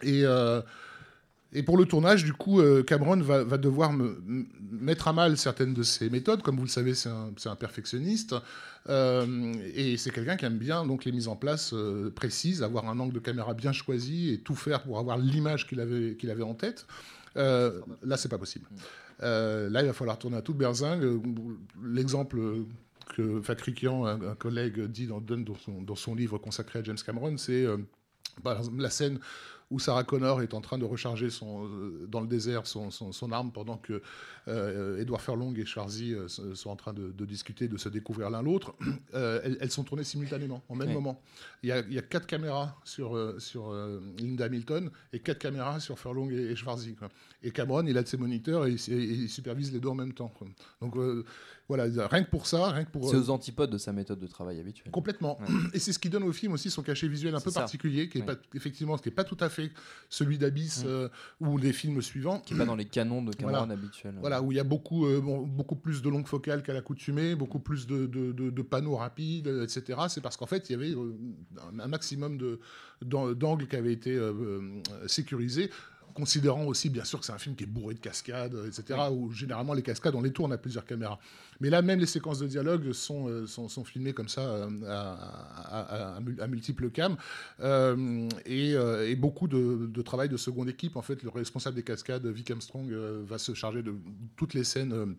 Et, 0.02 0.24
et 1.52 1.64
pour 1.64 1.78
le 1.78 1.86
tournage, 1.86 2.24
du 2.24 2.32
coup, 2.32 2.62
Cameron 2.86 3.20
va, 3.22 3.44
va 3.44 3.58
devoir 3.58 3.92
me, 3.92 4.24
mettre 4.72 5.10
à 5.10 5.14
mal 5.14 5.36
certaines 5.36 5.74
de 5.74 5.84
ses 5.84 6.10
méthodes. 6.10 6.42
Comme 6.42 6.56
vous 6.56 6.64
le 6.64 6.70
savez, 6.70 6.94
c'est 6.94 7.10
un, 7.10 7.34
un, 7.46 7.56
perfectionniste. 7.56 8.36
et 8.88 9.98
c'est 9.98 10.12
quelqu'un 10.12 10.38
qui 10.38 10.46
aime 10.46 10.58
bien 10.58 10.86
donc, 10.86 11.04
les 11.04 11.12
mises 11.12 11.28
en 11.28 11.36
place 11.36 11.74
précises, 12.16 12.64
avoir 12.64 12.88
un 12.88 12.98
angle 13.00 13.14
de 13.14 13.20
caméra 13.20 13.54
bien 13.54 13.74
choisi 13.74 14.32
et 14.32 14.40
tout 14.40 14.56
faire 14.56 14.84
pour 14.84 15.00
avoir 15.00 15.18
l'image 15.18 15.68
qu'il 15.68 15.82
avait, 15.82 16.16
qu'il 16.16 16.30
avait 16.30 16.44
en 16.44 16.54
tête. 16.54 16.86
là, 17.36 18.16
c'est 18.16 18.30
pas 18.30 18.38
possible. 18.38 18.68
là, 19.20 19.82
il 19.82 19.88
va 19.88 19.94
falloir 19.94 20.18
tourner 20.18 20.38
à 20.38 20.42
toute 20.42 20.56
berzingue. 20.56 21.20
L'exemple 21.84 22.40
que 23.10 23.42
Facrikian, 23.42 24.06
un, 24.06 24.36
collègue, 24.36 24.82
dit 24.86 25.08
dans 25.08 25.96
son, 25.96 26.16
livre 26.16 26.38
consacré 26.38 26.80
à 26.80 26.84
James 26.84 26.98
Cameron, 27.06 27.38
c'est 27.38 27.66
euh, 27.66 27.78
la 28.46 28.90
scène 28.90 29.20
où 29.71 29.80
Sarah 29.80 30.04
Connor 30.04 30.42
est 30.42 30.54
en 30.54 30.62
train 30.62 30.77
de 30.77 30.86
recharger 30.86 31.30
son, 31.30 31.66
euh, 31.66 32.07
dans 32.07 32.21
le 32.21 32.27
désert 32.27 32.66
son, 32.66 32.89
son, 32.89 33.31
arme 33.31 33.51
pendant 33.51 33.77
que 33.77 34.01
euh, 34.48 35.00
Edward 35.00 35.21
Furlong 35.21 35.54
et 35.56 35.66
Schwarzy 35.66 36.13
euh, 36.13 36.27
sont 36.27 36.69
en 36.69 36.75
train 36.75 36.94
de, 36.94 37.25
discuter, 37.25 37.68
de 37.68 37.77
se 37.77 37.89
découvrir 37.89 38.30
l'un 38.30 38.42
l'autre. 38.42 38.75
elles, 39.13 39.71
sont 39.71 39.83
tournées 39.83 40.04
simultanément, 40.04 40.63
en 40.69 40.75
même 40.75 40.92
moment. 40.92 41.21
Il 41.62 41.69
y, 41.69 41.71
a, 41.71 41.80
il 41.80 41.94
y, 41.94 42.00
a, 42.00 42.01
quatre 42.01 42.25
caméras 42.25 42.75
sur, 42.83 43.36
sur 43.39 43.74
Linda 44.18 44.45
Hamilton 44.45 44.89
et 45.13 45.19
quatre 45.19 45.39
caméras 45.39 45.80
sur 45.80 46.00
Furlong 46.00 46.30
et, 46.31 46.56
Schwarzy. 46.56 46.95
Et 47.44 47.51
Cameron, 47.51 47.86
il 47.86 47.98
a 47.98 48.04
de 48.04 48.07
ses 48.07 48.18
moniteurs 48.18 48.66
et, 48.66 48.71
il 48.71 49.30
supervise 49.30 49.71
les 49.71 49.80
deux 49.80 49.89
en 49.89 49.95
même 49.95 50.13
temps. 50.13 50.33
Donc 50.81 50.95
voilà, 51.69 52.07
rien 52.07 52.24
que 52.24 52.30
pour 52.31 52.48
ça, 52.48 52.71
rien 52.71 52.83
que 52.83 52.89
pour. 52.89 53.07
C'est 53.12 53.16
aux 53.16 53.30
antipodes 53.30 53.69
de 53.69 53.77
sa 53.77 53.94
méthode 53.94 54.19
de 54.19 54.25
travail 54.25 54.60
habituelle. 54.60 54.92
Complètement. 54.92 55.38
Et 55.71 55.77
c'est 55.77 55.94
ce 55.94 56.00
qui 56.00 56.10
donne 56.10 56.24
au 56.24 56.33
film 56.33 56.54
aussi 56.54 56.71
son 56.71 56.81
cachet 56.81 57.07
visuel 57.07 57.36
un 57.36 57.39
peu 57.39 57.51
particulier, 57.51 58.10
qui 58.10 58.18
est 58.18 58.24
pas, 58.24 58.36
effectivement, 58.56 58.98
ce 58.98 59.04
qui 59.04 59.10
n'est 59.10 59.16
pas 59.16 59.24
tout 59.24 59.38
à 59.39 59.50
fait 59.50 59.59
celui 60.10 60.38
d'Abyss 60.38 60.84
mm. 60.84 60.88
euh, 60.88 61.10
ou 61.40 61.60
des 61.60 61.74
films 61.74 62.02
suivants. 62.02 62.40
Qui 62.40 62.54
n'est 62.54 62.60
pas 62.60 62.66
dans 62.66 62.76
les 62.76 62.86
canons 62.86 63.22
de 63.22 63.34
Cameron 63.34 63.70
habituels. 63.70 64.16
Voilà, 64.20 64.42
où 64.42 64.52
il 64.52 64.56
y 64.56 64.60
a 64.60 64.64
beaucoup, 64.64 65.06
euh, 65.06 65.22
beaucoup 65.22 65.76
plus 65.76 66.02
de 66.02 66.10
longues 66.10 66.28
focales 66.28 66.64
qu'à 66.64 66.74
l'accoutumée, 66.74 67.36
beaucoup 67.36 67.60
plus 67.60 67.88
de, 67.88 68.06
de, 68.06 68.62
panneaux 68.62 68.96
rapides, 68.96 69.48
etc. 69.48 70.00
C'est 70.10 70.22
parce 70.22 70.38
qu'en 70.38 70.46
fait, 70.46 70.70
il 70.70 70.74
y 70.74 70.76
avait 70.76 70.92
euh, 70.92 71.16
un 71.80 71.88
maximum 71.88 72.38
d'angles 73.02 73.68
qui 73.68 73.76
avaient 73.76 73.94
été 73.94 74.20
sécurisés 75.08 75.70
considérant 76.19 76.66
aussi 76.66 76.89
bien 76.89 77.06
sûr 77.06 77.19
que 77.19 77.25
c'est 77.25 77.31
un 77.31 77.38
film 77.38 77.56
qui 77.56 77.63
est 77.63 77.68
bourré 77.68 77.94
de 77.94 78.00
cascades, 78.00 78.56
etc., 78.68 79.00
où 79.12 79.31
généralement 79.31 79.74
les 79.74 79.81
cascades, 79.81 80.16
on 80.16 80.21
les 80.21 80.31
tourne 80.31 80.51
à 80.51 80.57
plusieurs 80.57 80.86
caméras. 80.86 81.19
Mais 81.62 81.69
là, 81.69 81.81
même 81.81 82.00
les 82.00 82.06
séquences 82.06 82.39
de 82.39 82.48
dialogue 82.48 82.92
sont, 82.94 83.27
euh, 83.27 83.45
sont, 83.48 83.83
filmées 83.83 84.14
comme 84.14 84.30
ça 84.30 84.42
euh, 84.42 84.69
à, 84.88 86.18
à, 86.18 86.47
multiples 86.47 86.90
cams. 86.90 87.18
Euh, 87.59 88.30
et, 88.45 89.16
beaucoup 89.16 89.47
de, 89.47 90.02
travail 90.02 90.30
de 90.30 90.38
seconde 90.38 90.69
équipe. 90.69 90.95
En 90.95 91.02
fait, 91.02 91.23
le 91.23 91.30
responsable 91.30 91.76
des 91.76 91.83
cascades, 91.83 92.26
Vic 92.28 92.52
Armstrong, 92.52 92.90
va 92.92 93.38
se 93.38 93.54
charger 93.54 93.83
de 93.83 93.94
toutes 94.38 94.54
les 94.54 94.64
scènes 94.64 95.16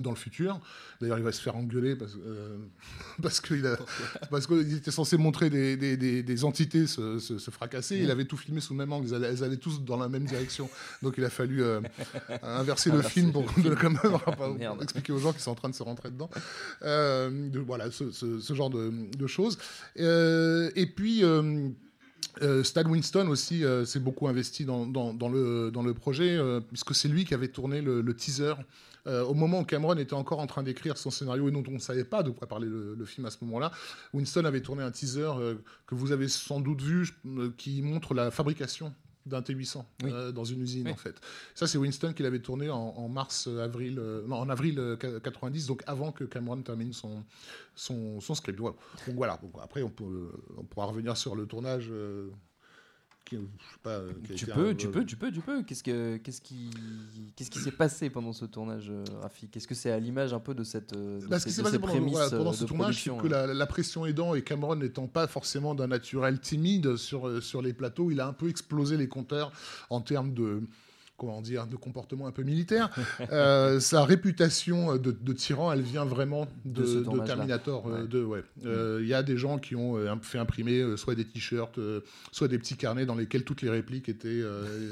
dans 0.00 0.10
le 0.10 0.16
futur. 0.16 0.60
D'ailleurs, 1.00 1.18
il 1.18 1.24
va 1.24 1.32
se 1.32 1.40
faire 1.40 1.56
engueuler 1.56 1.96
parce, 1.96 2.16
euh, 2.16 2.56
parce 3.22 3.40
qu'il 3.40 4.74
était 4.74 4.90
censé 4.90 5.16
montrer 5.16 5.50
des, 5.50 5.76
des, 5.76 5.96
des, 6.22 6.44
entités 6.44 6.86
se, 6.86 7.18
se, 7.18 7.50
fracasser. 7.50 7.98
Il 7.98 8.10
avait 8.10 8.24
tout 8.24 8.36
filmé 8.36 8.60
sous 8.60 8.72
le 8.74 8.78
même 8.78 8.92
angle. 8.92 9.12
Elles 9.14 9.44
allaient, 9.44 9.56
tous 9.56 9.82
dans 9.82 9.96
la 9.96 10.08
même 10.08 10.24
direction. 10.24 10.68
Donc, 11.02 11.14
il 11.18 11.24
a 11.24 11.30
fallu 11.30 11.62
euh, 11.62 11.80
inverser 12.42 12.90
le 12.90 13.02
film 13.02 13.32
pour 13.32 13.44
expliquer 14.82 15.12
aux 15.12 15.18
gens 15.18 15.32
qui 15.32 15.40
sont 15.40 15.50
en 15.50 15.56
train 15.56 15.68
de 15.68 15.74
se 15.74 15.82
rentrer 15.82 16.10
dedans. 16.10 16.30
Euh, 16.82 17.48
de, 17.50 17.58
voilà, 17.58 17.90
ce, 17.90 18.10
ce, 18.10 18.54
genre 18.54 18.70
de, 18.70 18.92
de 19.16 19.26
choses. 19.26 19.58
et 19.96 20.86
puis. 20.94 21.22
Stan 22.62 22.88
Winston 22.88 23.26
aussi 23.28 23.64
s'est 23.84 23.98
beaucoup 23.98 24.28
investi 24.28 24.64
dans, 24.64 24.86
dans, 24.86 25.12
dans, 25.12 25.28
le, 25.28 25.70
dans 25.70 25.82
le 25.82 25.92
projet, 25.94 26.38
puisque 26.68 26.94
c'est 26.94 27.08
lui 27.08 27.24
qui 27.24 27.34
avait 27.34 27.48
tourné 27.48 27.82
le, 27.82 28.00
le 28.00 28.14
teaser 28.14 28.54
euh, 29.06 29.24
au 29.24 29.34
moment 29.34 29.60
où 29.60 29.64
Cameron 29.64 29.96
était 29.96 30.14
encore 30.14 30.40
en 30.40 30.46
train 30.46 30.62
d'écrire 30.62 30.96
son 30.96 31.10
scénario 31.10 31.48
et 31.48 31.52
dont 31.52 31.64
on 31.66 31.72
ne 31.72 31.78
savait 31.78 32.04
pas 32.04 32.22
de 32.22 32.30
quoi 32.30 32.48
parler 32.48 32.68
le, 32.68 33.04
film 33.04 33.26
à 33.26 33.30
ce 33.30 33.38
moment-là, 33.42 33.72
Winston 34.12 34.44
avait 34.44 34.60
tourné 34.60 34.82
un 34.82 34.90
teaser 34.90 35.22
euh, 35.22 35.54
que 35.86 35.94
vous 35.94 36.12
avez 36.12 36.28
sans 36.28 36.60
doute 36.60 36.82
vu, 36.82 37.08
euh, 37.26 37.50
qui 37.56 37.82
montre 37.82 38.14
la 38.14 38.30
fabrication 38.30 38.94
d'un 39.26 39.40
T800 39.40 40.32
dans 40.32 40.44
une 40.44 40.62
usine 40.62 40.88
en 40.88 40.96
fait. 40.96 41.20
Ça 41.54 41.66
c'est 41.66 41.76
Winston 41.76 42.14
qui 42.14 42.22
l'avait 42.22 42.40
tourné 42.40 42.70
en, 42.70 43.08
mars 43.08 43.48
avril 43.48 44.00
non, 44.26 44.36
en 44.36 44.48
avril 44.48 44.96
90 44.98 45.66
donc 45.66 45.82
avant 45.86 46.10
que 46.10 46.24
Cameron 46.24 46.62
termine 46.62 46.94
son 46.94 47.22
son, 47.74 48.18
son 48.20 48.34
script. 48.34 48.58
Voilà. 48.58 48.76
Donc 49.06 49.16
voilà, 49.16 49.38
après 49.62 49.82
on, 49.82 49.90
peut, 49.90 50.32
on 50.56 50.64
pourra 50.64 50.86
revenir 50.86 51.18
sur 51.18 51.36
le 51.36 51.46
tournage 51.46 51.92
pas, 53.82 54.00
tu, 54.34 54.46
peux, 54.46 54.74
tu 54.74 54.88
peux, 54.88 55.04
tu 55.04 55.16
peux, 55.16 55.32
tu 55.32 55.40
peux, 55.40 55.62
Qu'est-ce 55.62 55.82
que, 55.82 56.16
qu'est-ce 56.18 56.40
qui, 56.40 56.70
qu'est-ce 57.36 57.50
qui 57.50 57.58
s'est 57.58 57.70
passé 57.70 58.10
pendant 58.10 58.32
ce 58.32 58.44
tournage, 58.44 58.90
euh, 58.90 59.04
Rafi 59.22 59.48
Qu'est-ce 59.48 59.68
que 59.68 59.74
c'est 59.74 59.90
à 59.90 59.98
l'image 59.98 60.32
un 60.32 60.40
peu 60.40 60.54
de 60.54 60.64
cette, 60.64 60.92
euh, 60.92 61.20
de 61.20 61.26
bah, 61.26 61.38
ce 61.38 61.46
qui 61.46 61.52
s'est 61.52 61.62
passé 61.62 61.78
pendant, 61.78 61.94
pendant 62.30 62.52
ce 62.52 62.64
tournage, 62.64 63.02
c'est 63.02 63.16
que 63.16 63.26
la, 63.26 63.66
pression 63.66 64.06
aidant 64.06 64.34
et 64.34 64.42
Cameron 64.42 64.76
n'étant 64.76 65.06
pas 65.06 65.26
forcément 65.26 65.74
d'un 65.74 65.86
naturel 65.86 66.40
timide 66.40 66.96
sur 66.96 67.42
sur 67.42 67.62
les 67.62 67.72
plateaux, 67.72 68.10
il 68.10 68.20
a 68.20 68.26
un 68.26 68.32
peu 68.32 68.48
explosé 68.48 68.96
les 68.96 69.08
compteurs 69.08 69.52
en 69.90 70.00
termes 70.00 70.34
de 70.34 70.62
comment 71.20 71.42
dire, 71.42 71.66
de 71.66 71.76
comportement 71.76 72.26
un 72.26 72.32
peu 72.32 72.42
militaire. 72.42 72.90
Euh, 73.32 73.80
sa 73.80 74.04
réputation 74.04 74.96
de, 74.96 75.32
tyran, 75.32 75.70
elle 75.72 75.82
vient 75.82 76.04
vraiment 76.04 76.48
de, 76.64 77.04
Terminator 77.24 77.88
2. 78.08 78.24
Ouais. 78.24 78.42
Il 78.64 79.06
y 79.06 79.14
a 79.14 79.22
des 79.22 79.36
gens 79.36 79.58
qui 79.58 79.76
ont 79.76 79.98
fait 80.22 80.38
imprimer 80.38 80.96
soit 80.96 81.14
des 81.14 81.24
t-shirts, 81.24 81.78
soit 82.32 82.48
des 82.48 82.58
petits 82.58 82.76
carnets 82.76 83.06
dans 83.06 83.14
lesquels 83.14 83.44
toutes 83.44 83.62
les 83.62 83.70
répliques 83.70 84.08
étaient, 84.08 84.40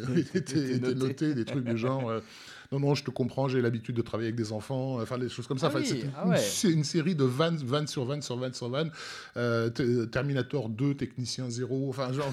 étaient, 0.35 0.79
notées, 0.95 1.35
des 1.35 1.45
trucs 1.45 1.65
du 1.65 1.77
genre 1.77 2.13
non, 2.71 2.81
non, 2.81 2.95
je 2.95 3.03
te 3.03 3.11
comprends, 3.11 3.49
j'ai 3.49 3.63
l'habitude 3.63 3.97
de 3.97 4.03
travailler 4.03 4.29
avec 4.29 4.37
des 4.37 4.53
enfants, 4.53 5.01
enfin 5.01 5.17
des 5.17 5.31
choses 5.31 5.47
comme 5.47 5.59
ça. 5.59 5.73
Ah 5.75 6.37
c'est 6.37 6.71
une, 6.71 6.85
série 6.85 7.15
de 7.15 7.25
vannes, 7.25 7.57
vannes 7.57 7.87
sur 7.87 8.05
vannes 8.05 8.21
sur 8.21 8.37
vannes 8.37 8.53
sur 8.53 8.69
vannes. 8.69 8.91
Euh, 9.39 9.71
Terminator 10.07 10.69
2, 10.69 10.95
Technicien 10.95 11.49
0, 11.49 11.89
enfin 11.89 12.13
genre. 12.13 12.33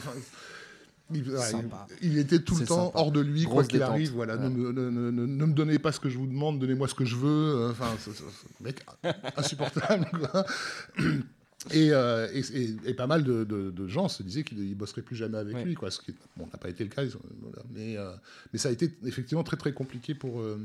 Il, 2.02 2.18
était 2.18 2.40
tout 2.40 2.56
le 2.56 2.66
temps 2.66 2.92
hors 2.96 3.12
de 3.12 3.20
lui, 3.20 3.44
quoi 3.44 3.64
qu'il 3.64 3.82
arrive. 3.82 4.12
Voilà, 4.12 4.38
ne, 4.38 4.50
me 4.50 5.54
donnez 5.54 5.80
pas 5.80 5.92
ce 5.92 6.00
que 6.00 6.10
je 6.10 6.18
vous 6.18 6.28
demande, 6.28 6.60
donnez-moi 6.60 6.88
ce 6.88 6.96
que 6.96 7.06
je 7.06 7.16
veux. 7.16 7.56
Euh, 7.56 7.72
enfin, 7.72 7.96
mec 8.62 8.86
insupportable. 9.38 10.08
Euh, 11.74 12.28
et, 12.86 12.94
pas 12.94 13.08
mal 13.08 13.24
de, 13.24 13.88
gens 13.88 14.08
se 14.08 14.24
disaient 14.24 14.44
qu'ils 14.44 14.70
ne 14.70 14.76
bosseraient 14.76 15.02
plus 15.02 15.16
jamais 15.16 15.38
avec 15.38 15.64
lui, 15.66 15.74
quoi, 15.74 15.90
ce 15.90 16.00
qui 16.00 16.14
n'a 16.38 16.58
pas 16.58 16.70
été 16.70 16.84
le 16.84 16.90
cas, 16.90 17.04
mais, 17.74 17.98
euh, 17.98 18.12
mais 18.54 18.60
ça 18.60 18.70
a 18.70 18.72
été 18.72 18.92
effectivement 19.06 19.44
très 19.44 19.58
très 19.58 19.74
compliqué 19.74 20.14
pour, 20.14 20.42
euh, 20.42 20.60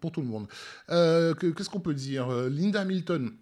pour 0.00 0.12
tout 0.12 0.20
le 0.20 0.28
monde. 0.28 0.46
Qu'est-ce 0.88 1.70
qu'on 1.70 1.80
peut 1.80 1.94
dire? 1.94 2.30
Linda 2.48 2.82
Hamilton, 2.82 3.32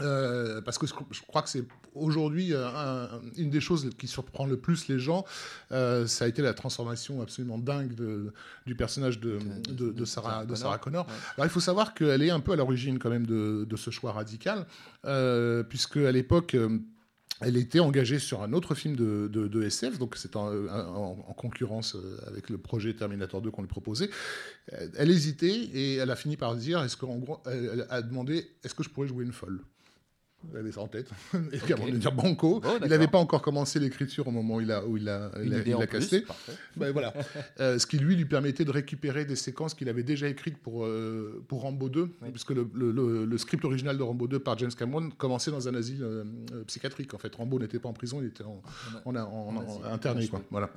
euh, 0.00 0.60
parce 0.60 0.78
que 0.78 0.86
je 0.86 1.22
crois 1.26 1.42
que 1.42 1.48
c'est 1.48 1.64
aujourd'hui 1.94 2.50
euh, 2.52 3.06
une 3.36 3.50
des 3.50 3.60
choses 3.60 3.90
qui 3.98 4.06
surprend 4.06 4.46
le 4.46 4.56
plus 4.56 4.88
les 4.88 4.98
gens, 4.98 5.24
euh, 5.72 6.06
ça 6.06 6.24
a 6.24 6.28
été 6.28 6.40
la 6.40 6.54
transformation 6.54 7.20
absolument 7.20 7.58
dingue 7.58 7.94
de, 7.94 8.32
du 8.66 8.76
personnage 8.76 9.18
de, 9.18 9.38
de, 9.68 10.04
Sarah, 10.04 10.44
de 10.46 10.54
Sarah 10.54 10.78
Connor. 10.78 11.06
Alors 11.36 11.46
il 11.46 11.50
faut 11.50 11.60
savoir 11.60 11.94
qu'elle 11.94 12.22
est 12.22 12.30
un 12.30 12.40
peu 12.40 12.52
à 12.52 12.56
l'origine 12.56 12.98
quand 12.98 13.10
même 13.10 13.26
de, 13.26 13.76
ce 13.76 13.90
choix 13.90 14.12
radical, 14.12 14.66
puisque 15.68 15.96
à 15.96 16.12
l'époque 16.12 16.56
elle 17.40 17.56
était 17.56 17.78
engagée 17.78 18.18
sur 18.18 18.42
un 18.42 18.52
autre 18.52 18.74
film 18.74 18.96
de, 18.96 19.28
de, 19.28 19.62
SF, 19.62 19.98
donc 19.98 20.16
c'est 20.16 20.34
en, 20.34 20.48
en, 20.66 21.14
concurrence 21.34 21.96
avec 22.26 22.50
le 22.50 22.58
projet 22.58 22.94
Terminator 22.94 23.40
2 23.40 23.50
qu'on 23.50 23.62
lui 23.62 23.68
proposait. 23.68 24.10
Elle 24.96 25.10
hésitait 25.10 25.54
et 25.72 25.96
elle 25.96 26.10
a 26.10 26.16
fini 26.16 26.36
par 26.36 26.56
dire, 26.56 26.82
est-ce 26.82 26.96
qu'en 26.96 27.16
gros, 27.16 27.40
elle 27.46 27.86
a 27.90 28.02
demandé, 28.02 28.48
est-ce 28.64 28.74
que 28.74 28.82
je 28.82 28.90
pourrais 28.90 29.06
jouer 29.08 29.24
une 29.24 29.32
folle? 29.32 29.60
il 30.52 30.56
avait 30.56 30.72
ça 30.72 30.80
en 30.80 30.88
tête. 30.88 31.08
Et 31.52 31.58
puis 31.58 31.72
avant 31.72 31.86
de 31.86 31.96
dire 31.96 32.12
banco, 32.12 32.62
il 32.82 32.88
n'avait 32.88 33.08
pas 33.08 33.18
encore 33.18 33.42
commencé 33.42 33.78
l'écriture 33.78 34.28
au 34.28 34.30
moment 34.30 34.56
où 34.56 34.60
il 34.60 34.70
a, 34.70 34.84
où 34.84 34.96
il 34.96 35.08
a, 35.08 35.30
il 35.42 35.74
a, 35.74 35.86
casté. 35.86 36.24
Ben, 36.76 36.92
voilà. 36.92 37.12
Euh, 37.60 37.78
ce 37.78 37.86
qui 37.86 37.98
lui 37.98 38.14
lui 38.14 38.24
permettait 38.24 38.64
de 38.64 38.70
récupérer 38.70 39.24
des 39.24 39.34
séquences 39.34 39.74
qu'il 39.74 39.88
avait 39.88 40.02
déjà 40.02 40.28
écrites 40.28 40.58
pour, 40.58 40.84
euh, 40.84 41.42
pour 41.48 41.62
Rambo 41.62 41.88
2, 41.88 42.08
puisque 42.32 42.50
le, 42.50 42.68
le, 42.74 43.24
le, 43.24 43.38
script 43.38 43.64
original 43.64 43.96
de 43.96 44.02
Rambo 44.02 44.28
2 44.28 44.38
par 44.38 44.56
James 44.58 44.70
Cameron 44.70 45.10
commençait 45.10 45.50
dans 45.50 45.66
un 45.66 45.74
asile 45.74 46.02
euh, 46.02 46.24
psychiatrique. 46.66 47.14
En 47.14 47.18
fait, 47.18 47.34
Rambo 47.34 47.58
n'était 47.58 47.78
pas 47.78 47.88
en 47.88 47.92
prison, 47.92 48.20
il 48.20 48.28
était 48.28 48.44
en, 48.44 48.62
en, 49.04 49.16
en, 49.16 49.84
interné. 49.84 50.28
Quoi. 50.28 50.42
Voilà. 50.50 50.70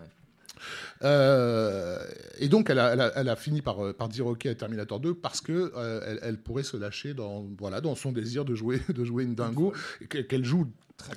Euh, 1.04 2.00
et 2.40 2.48
donc, 2.48 2.70
elle 2.70 2.80
a, 2.80 3.36
fini 3.36 3.62
par, 3.62 3.94
par, 3.94 4.10
dire 4.10 4.28
OK 4.28 4.46
à 4.46 4.56
Terminator 4.56 5.00
2 5.00 5.14
parce 5.16 5.42
que 5.42 5.72
euh, 5.76 6.18
elle, 6.22 6.38
pourrait 6.38 6.64
se 6.64 6.78
lâcher 6.78 7.14
dans, 7.14 7.48
voilà, 7.60 7.82
dans 7.82 7.96
son 7.96 8.12
désir 8.12 8.46
de 8.46 8.56
jouer, 8.56 8.82
de 8.90 9.04
jouer 9.04 9.24
une 9.24 9.36
dingo, 9.36 9.74
qu'elle 10.10 10.46
joue 10.46 10.68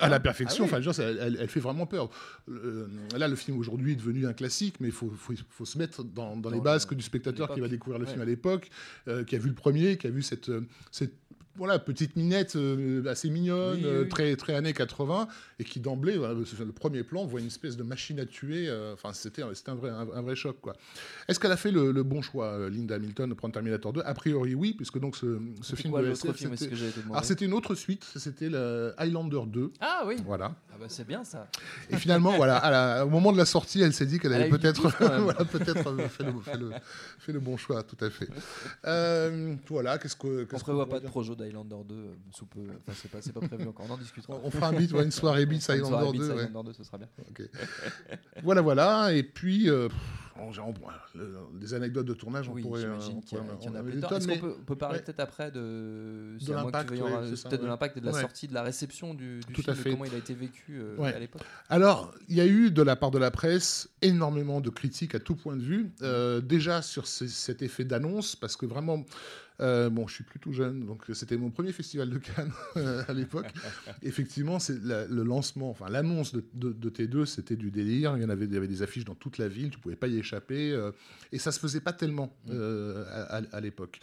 à 0.01 0.09
la 0.09 0.19
perfection. 0.19 0.65
Ah 0.71 0.79
enfin, 0.79 0.93
elle, 0.99 1.49
fait 1.49 1.61
vraiment 1.61 1.87
peur. 1.87 2.09
Euh, 2.49 2.87
là, 3.17 3.29
le 3.29 3.37
film 3.37 3.59
aujourd'hui 3.59 3.93
est 3.93 3.97
devenu 3.97 4.27
un 4.27 4.33
classique, 4.33 4.77
mais 4.81 4.89
il 4.89 4.95
faut, 4.95 5.11
faut, 5.11 5.65
se 5.65 5.79
mettre 5.79 6.03
dans, 6.03 6.41
les 6.51 6.61
bases 6.61 6.87
que 6.87 6.95
du 6.95 7.03
spectateur 7.03 7.53
qui 7.53 7.61
va 7.61 7.69
découvrir 7.69 7.99
le 7.99 8.07
film 8.07 8.21
à 8.21 8.25
l'époque, 8.25 8.71
qui 9.27 9.37
a 9.37 9.39
vu 9.39 9.49
le 9.49 9.55
premier, 9.55 9.99
qui 9.99 10.07
a 10.07 10.11
vu 10.11 10.23
cette, 10.23 10.51
cette 10.91 11.15
voilà, 11.56 11.78
petite 11.78 12.16
minette 12.16 12.56
euh, 12.56 13.06
assez 13.06 13.30
mignonne, 13.30 13.84
euh, 13.84 14.04
très, 14.06 14.34
très 14.34 14.54
années 14.54 14.73
80, 14.73 15.28
et 15.61 15.64
qui 15.64 15.78
d'emblée, 15.78 16.14
le 16.14 16.73
premier 16.73 17.04
plan, 17.04 17.25
voit 17.26 17.40
une 17.40 17.46
espèce 17.46 17.76
de 17.76 17.84
machine 17.84 18.18
à 18.18 18.26
tuer. 18.26 18.68
Euh, 18.68 18.94
enfin, 18.94 19.12
c'était 19.12 19.42
un 19.42 19.75
vrai, 19.75 19.90
un, 19.90 20.23
vrai 20.23 20.34
choc. 20.34 20.56
quoi. 20.61 20.75
Est-ce 21.28 21.38
qu'elle 21.38 21.52
a 21.52 21.56
fait 21.56 21.70
le, 21.70 22.02
bon 22.02 22.23
choix, 22.23 22.68
Linda 22.68 22.96
Hamilton, 22.96 23.30
de 23.30 23.34
prendre 23.34 23.54
Terminator 23.54 23.92
2 23.92 24.02
A 24.04 24.14
priori, 24.14 24.54
oui, 24.54 24.75
puisque 24.75 24.99
donc 24.99 25.16
ce, 25.16 25.38
ce 25.62 25.76
film 25.76 26.00
de 26.00 26.08
SF, 26.08 26.37
c'était... 26.37 26.70
Alors, 27.11 27.25
c'était 27.25 27.44
une 27.44 27.54
autre 27.54 27.75
suite, 27.75 28.04
c'était 28.16 28.50
Highlander 28.99 29.42
2. 29.46 29.73
Ah 29.80 30.04
oui 30.06 30.16
Voilà. 30.25 30.54
Ah 30.73 30.76
bah 30.80 30.87
c'est 30.88 31.06
bien 31.06 31.23
ça. 31.23 31.49
Et 31.88 31.96
finalement, 31.96 32.37
voilà, 32.37 33.06
au 33.06 33.11
moment 33.11 33.32
de 33.32 33.38
la 33.38 33.44
sortie, 33.44 33.80
elle 33.80 33.92
s'est 33.92 34.06
dit 34.06 34.18
qu'elle 34.18 34.32
avait 34.32 34.49
peut-être 34.49 34.88
voilà, 34.99 35.44
peut 35.44 35.61
fait, 35.61 35.75
le, 36.54 36.73
fait, 37.18 37.32
le, 37.32 37.40
bon 37.40 37.56
choix, 37.56 37.84
tout 37.84 37.96
à 38.04 38.11
fait. 38.11 38.28
voilà, 39.68 39.99
qu'est-ce 39.99 40.16
que... 40.16 40.44
Qu 40.44 40.56
On 40.56 40.58
prévoit 40.58 40.88
pas 40.88 40.99
de 40.99 41.06
projet 41.06 41.34
Highlander 41.45 41.77
2 41.89 41.95
euh, 41.95 42.15
sous 42.31 42.47
peu. 42.47 42.61
Enfin, 42.87 42.93
c'est 42.95 43.11
pas, 43.33 43.41
pas 43.41 43.47
prévu 43.47 43.69
encore. 43.69 43.87
On 43.89 43.93
en 43.93 43.99
discutera. 43.99 44.39
On 44.43 44.51
fera 44.51 44.69
un 44.69 44.73
beat, 44.73 44.93
une 44.93 45.11
soirée 45.11 45.47
beat 45.47 45.65
Highlander 45.71 46.19
2. 46.19 46.31
Highlander 46.31 46.71
2, 46.71 46.73
ce 46.75 46.85
sera 46.85 46.99
bien. 46.99 47.09
voilà, 48.43 48.61
voilà. 48.61 49.13
Et 49.13 49.23
puis, 49.23 49.69
euh, 49.69 49.89
des 51.55 51.75
anecdotes 51.75 52.07
de 52.07 52.15
tournage, 52.15 52.49
on 52.49 52.55
pourrait. 52.55 52.81
J'imagine 52.81 53.23
qu'il 53.23 53.39
y, 53.39 53.69
en 53.69 53.75
a 53.75 53.83
plus 53.83 53.99
Est-ce 53.99 54.29
qu'on 54.29 54.39
peut, 54.39 54.57
peut, 54.67 54.77
parler 54.77 54.99
peut-être 54.99 55.21
après 55.21 55.51
de, 55.51 56.37
de 56.41 56.53
l'impact 56.53 56.91
peut-être 56.91 57.63
de 57.63 57.67
l'impact 57.67 57.97
et 57.97 58.01
de 58.01 58.07
la 58.07 58.13
sortie, 58.13 58.49
de 58.49 58.55
la 58.55 58.63
réception 58.63 59.15
du, 59.15 59.41
du 59.41 59.55
film, 59.55 59.77
de 59.77 59.91
comment 59.91 60.05
il 60.05 60.15
a 60.15 60.19
été 60.19 60.35
vécu 60.35 60.81
euh, 60.81 61.01
à 61.03 61.19
l'époque 61.19 61.43
Alors, 61.69 62.13
il 62.29 62.37
y 62.37 62.41
a 62.41 62.47
eu 62.47 62.71
de 62.71 62.83
la 62.83 62.97
part 62.97 63.13
de 63.13 63.19
la 63.19 63.31
presse 63.31 63.89
énormément 64.03 64.61
de 64.61 64.71
critiques 64.71 65.15
à 65.15 65.21
tout 65.21 65.37
point 65.37 65.57
de 65.57 65.63
vue. 65.63 65.93
Euh, 66.03 66.41
déjà 66.41 66.83
sur 66.83 67.07
cet 67.07 67.63
effet 67.63 67.85
d'annonce, 67.85 68.35
parce 68.35 68.57
que 68.57 68.67
vraiment, 68.67 69.05
euh, 69.61 69.88
bon, 69.88 70.08
je 70.08 70.14
suis 70.14 70.25
plus 70.25 70.40
tout 70.40 70.52
jeune, 70.52 70.84
donc 70.84 71.04
c'était 71.12 71.37
mon 71.37 71.50
premier 71.50 71.73
festival 71.73 72.11
de 72.11 72.18
Cannes 72.18 72.50
à 73.08 73.12
l'époque. 73.12 73.46
Effectivement, 74.02 74.58
c'est 74.58 74.78
le 74.82 75.23
lancement, 75.23 75.70
enfin 75.70 75.88
l'annonce 75.88 76.34
de, 76.34 76.42
de, 76.54 76.90
T2, 76.90 77.25
c'était 77.25 77.54
du 77.54 77.70
délire. 77.70 78.16
Il 78.16 78.23
y 78.23 78.26
en 78.26 78.30
avait, 78.30 78.46
il 78.46 78.52
y 78.52 78.56
avait 78.56 78.66
des 78.66 78.82
affiches 78.82 79.04
dans 79.04 79.14
toute 79.14 79.38
la 79.38 79.46
ville, 79.46 79.70
tu 79.70 79.78
pouvais 79.78 79.94
pas 79.94 80.08
y 80.08 80.18
échapper, 80.18 80.73
euh, 80.73 80.90
et 81.30 81.38
ça 81.38 81.52
se 81.52 81.61
faisait 81.61 81.80
pas 81.80 81.92
tellement 81.92 82.37
mm. 82.46 82.50
euh, 82.52 83.04
à, 83.52 83.61
l'époque. 83.61 84.00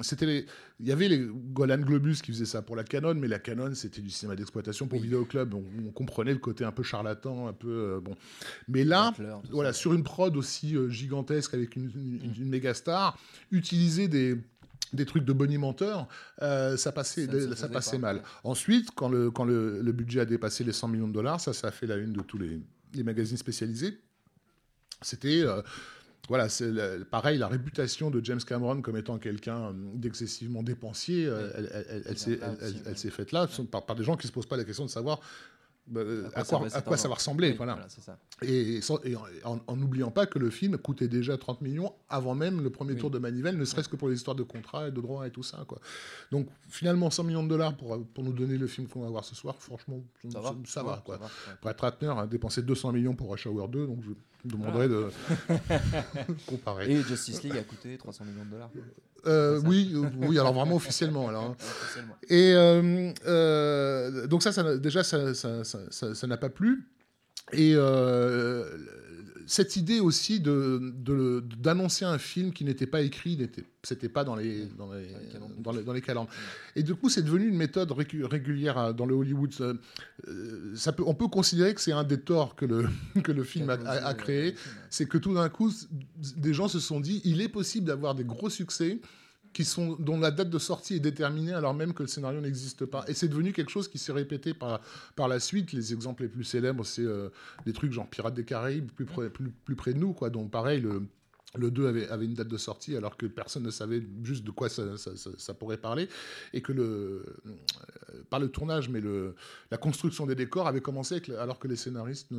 c'était, 0.00 0.46
il 0.80 0.86
y 0.86 0.92
avait 0.92 1.08
les 1.08 1.28
Golan 1.52 1.78
Globus 1.78 2.22
qui 2.22 2.32
faisaient 2.32 2.46
ça 2.46 2.62
pour 2.62 2.74
la 2.74 2.84
Canon, 2.84 3.14
mais 3.14 3.28
la 3.28 3.38
Canon 3.38 3.74
c'était 3.74 4.00
du 4.00 4.10
cinéma 4.10 4.34
d'exploitation 4.34 4.86
pour 4.88 4.98
Vidéo 4.98 5.26
Club. 5.26 5.52
On, 5.52 5.64
on, 5.86 5.90
comprenait 5.90 6.32
le 6.32 6.38
côté 6.38 6.64
un 6.64 6.72
peu 6.72 6.82
charlatan, 6.82 7.48
un 7.48 7.52
peu 7.52 8.00
bon. 8.02 8.14
Mais 8.68 8.84
là, 8.84 9.12
voilà, 9.50 9.74
sur 9.74 9.92
une 9.92 10.04
prod 10.04 10.34
aussi 10.36 10.74
gigantesque 10.88 11.52
avec 11.52 11.76
une, 11.76 11.90
une, 11.94 12.34
une 12.38 12.48
méga 12.48 12.72
star, 12.72 13.18
utiliser 13.50 14.05
des, 14.08 14.36
des 14.92 15.06
trucs 15.06 15.24
de 15.24 15.32
bonimenteur, 15.32 16.08
euh, 16.42 16.76
ça 16.76 16.92
passait, 16.92 17.28
ça, 17.54 17.68
passait 17.68 17.98
mal. 17.98 18.22
Ensuite, 18.44 18.90
quand, 18.94 19.08
le, 19.08 19.30
quand 19.30 19.44
le, 19.44 19.92
budget 19.92 20.20
a 20.20 20.24
dépassé 20.24 20.64
les 20.64 20.72
100 20.72 20.88
millions 20.88 21.08
de 21.08 21.12
dollars, 21.12 21.40
ça, 21.40 21.52
ça 21.52 21.68
a 21.68 21.70
fait 21.70 21.86
la 21.86 21.96
une 21.96 22.12
de 22.12 22.20
tous 22.20 22.38
les, 22.38 22.60
les 22.94 23.02
magazines 23.02 23.36
spécialisés. 23.36 23.98
C'était. 25.02 25.42
Euh, 25.42 25.62
voilà, 26.28 26.48
c'est 26.48 26.72
pareil, 27.08 27.38
la 27.38 27.46
réputation 27.46 28.10
de 28.10 28.24
James 28.24 28.40
Cameron 28.40 28.82
comme 28.82 28.96
étant 28.96 29.16
quelqu'un 29.16 29.66
euh, 29.66 29.72
d'excessivement 29.94 30.64
dépensier, 30.64 31.30
elle, 31.54 32.18
s'est 32.18 33.10
faite 33.10 33.30
là 33.30 33.46
par, 33.70 33.86
par, 33.86 33.94
des 33.94 34.02
gens 34.02 34.16
qui 34.16 34.26
ne 34.26 34.28
se 34.30 34.32
posent 34.32 34.48
pas 34.48 34.56
la 34.56 34.64
question 34.64 34.84
de 34.84 34.90
savoir 34.90 35.20
bah, 35.88 36.00
à, 36.34 36.42
quoi, 36.42 36.66
à 36.72 36.80
quoi 36.82 36.96
ça 36.96 37.08
va 37.08 37.14
ressembler. 37.14 37.52
voilà. 37.52 37.78
Et, 38.42 38.80
en 39.44 39.76
n'oubliant 39.76 40.10
pas 40.10 40.26
que 40.26 40.38
le 40.38 40.50
film 40.50 40.76
coûtait 40.78 41.08
déjà 41.08 41.38
30 41.38 41.60
millions 41.60 41.92
avant 42.08 42.34
même 42.34 42.62
le 42.62 42.70
premier 42.70 42.96
tour 42.96 43.10
de 43.10 43.18
manivelle, 43.18 43.56
ne 43.56 43.64
serait-ce 43.64 43.88
que 43.88 43.96
pour 43.96 44.08
les 44.08 44.16
histoires 44.16 44.36
de 44.36 44.42
contrats 44.42 44.88
et 44.88 44.90
de 44.90 45.00
droits 45.00 45.26
et 45.26 45.30
tout 45.30 45.42
ça. 45.42 45.64
Quoi. 45.66 45.78
Donc 46.32 46.48
finalement, 46.68 47.10
100 47.10 47.24
millions 47.24 47.44
de 47.44 47.48
dollars 47.48 47.76
pour, 47.76 48.04
pour 48.06 48.24
nous 48.24 48.32
donner 48.32 48.58
le 48.58 48.66
film 48.66 48.88
qu'on 48.88 49.02
va 49.02 49.08
voir 49.08 49.24
ce 49.24 49.34
soir, 49.34 49.54
franchement, 49.58 50.02
ça, 50.64 50.82
va. 50.82 51.02
quoi. 51.04 51.20
Brett 51.62 51.80
Ratner 51.80 52.14
a 52.16 52.26
dépensé 52.26 52.62
200 52.62 52.92
millions 52.92 53.14
pour 53.14 53.30
Rush 53.30 53.46
Hour 53.46 53.68
2, 53.68 53.86
donc 53.86 54.02
je 54.02 54.10
demanderais 54.46 54.88
de 54.88 55.08
comparer. 56.46 56.90
Et 56.90 57.02
Justice 57.02 57.42
League 57.42 57.56
a 57.56 57.62
coûté 57.62 57.96
300 57.96 58.24
millions 58.24 58.44
de 58.44 58.50
dollars. 58.50 58.70
Euh, 59.26 59.60
oui, 59.64 59.92
oui, 60.18 60.38
alors 60.38 60.52
vraiment 60.52 60.76
officiellement. 60.76 61.28
Alors. 61.28 61.44
Hein. 61.44 61.56
Et 62.28 62.52
euh, 62.54 63.12
euh, 63.26 64.26
donc 64.26 64.42
ça, 64.42 64.52
ça 64.52 64.76
déjà, 64.76 65.02
ça 65.02 65.18
n'a 65.18 65.34
ça, 65.34 65.64
ça, 65.64 66.26
n'a 66.26 66.36
pas 66.36 66.48
plu. 66.48 66.88
Et 67.52 67.74
cette 69.46 69.76
idée 69.76 70.00
aussi 70.00 70.40
de, 70.40 70.92
d'annoncer 71.58 72.04
un 72.04 72.18
film 72.18 72.52
qui 72.52 72.64
n'était 72.64 72.86
pas 72.86 73.00
écrit, 73.00 73.36
n'était, 73.36 73.64
c'était 73.82 74.08
pas 74.08 74.24
dans 74.24 74.34
les, 74.34 74.66
dans 74.66 74.92
les, 74.92 75.08
dans 75.60 75.72
les, 75.72 75.82
dans 75.82 75.92
les 75.92 76.02
calendes. 76.02 76.28
Et 76.74 76.82
du 76.82 76.94
coup, 76.94 77.08
c'est 77.08 77.22
devenu 77.22 77.48
une 77.48 77.56
méthode 77.56 77.92
régulière 77.92 78.92
dans 78.92 79.06
le 79.06 79.14
Hollywood. 79.14 79.52
Ça 80.74 80.92
peut, 80.92 81.04
on 81.06 81.14
peut 81.14 81.28
considérer 81.28 81.74
que 81.74 81.80
c'est 81.80 81.92
un 81.92 82.04
des 82.04 82.20
torts 82.20 82.56
que 82.56 82.66
le, 82.66 82.88
que 83.22 83.32
le 83.32 83.44
film 83.44 83.70
a, 83.70 83.74
a 83.74 84.14
créé. 84.14 84.54
C'est 84.90 85.06
que 85.06 85.18
tout 85.18 85.34
d'un 85.34 85.48
coup, 85.48 85.72
des 86.36 86.52
gens 86.52 86.68
se 86.68 86.80
sont 86.80 87.00
dit, 87.00 87.20
il 87.24 87.40
est 87.40 87.48
possible 87.48 87.86
d'avoir 87.86 88.14
des 88.14 88.24
gros 88.24 88.50
succès 88.50 89.00
qui 89.56 89.64
sont, 89.64 89.96
dont 89.98 90.20
la 90.20 90.30
date 90.30 90.50
de 90.50 90.58
sortie 90.58 90.96
est 90.96 91.00
déterminée 91.00 91.54
alors 91.54 91.72
même 91.72 91.94
que 91.94 92.02
le 92.02 92.08
scénario 92.08 92.42
n'existe 92.42 92.84
pas. 92.84 93.06
Et 93.08 93.14
c'est 93.14 93.26
devenu 93.26 93.54
quelque 93.54 93.70
chose 93.70 93.88
qui 93.88 93.96
s'est 93.96 94.12
répété 94.12 94.52
par, 94.52 94.82
par 95.14 95.28
la 95.28 95.40
suite. 95.40 95.72
Les 95.72 95.94
exemples 95.94 96.24
les 96.24 96.28
plus 96.28 96.44
célèbres, 96.44 96.84
c'est 96.84 97.00
euh, 97.00 97.30
des 97.64 97.72
trucs 97.72 97.90
genre 97.90 98.06
Pirates 98.06 98.34
des 98.34 98.44
Caraïbes, 98.44 98.90
plus 98.90 99.06
près, 99.06 99.30
plus, 99.30 99.48
plus 99.64 99.74
près 99.74 99.94
de 99.94 99.98
nous, 99.98 100.12
quoi. 100.12 100.28
Donc 100.28 100.50
pareil, 100.50 100.82
le, 100.82 101.04
Le 101.54 101.70
2 101.70 101.86
avait, 101.86 102.08
avait, 102.08 102.24
une 102.26 102.34
date 102.34 102.48
de 102.48 102.56
sortie 102.56 102.96
alors 102.96 103.16
que 103.16 103.24
personne 103.26 103.62
ne 103.62 103.70
savait 103.70 104.02
juste 104.22 104.44
de 104.44 104.50
quoi 104.50 104.68
ça, 104.68 104.98
ça, 104.98 105.12
ça, 105.14 105.54
pourrait 105.54 105.78
parler 105.78 106.08
et 106.52 106.60
que 106.60 106.72
le, 106.72 107.24
euh, 107.46 108.22
par 108.28 108.40
le 108.40 108.48
tournage, 108.48 108.88
mais 108.88 109.00
le, 109.00 109.34
la 109.70 109.78
construction 109.78 110.26
des 110.26 110.34
décors 110.34 110.66
avait 110.66 110.80
commencé 110.80 111.22
alors 111.38 111.58
que 111.58 111.68
les 111.68 111.76
scénaristes 111.76 112.30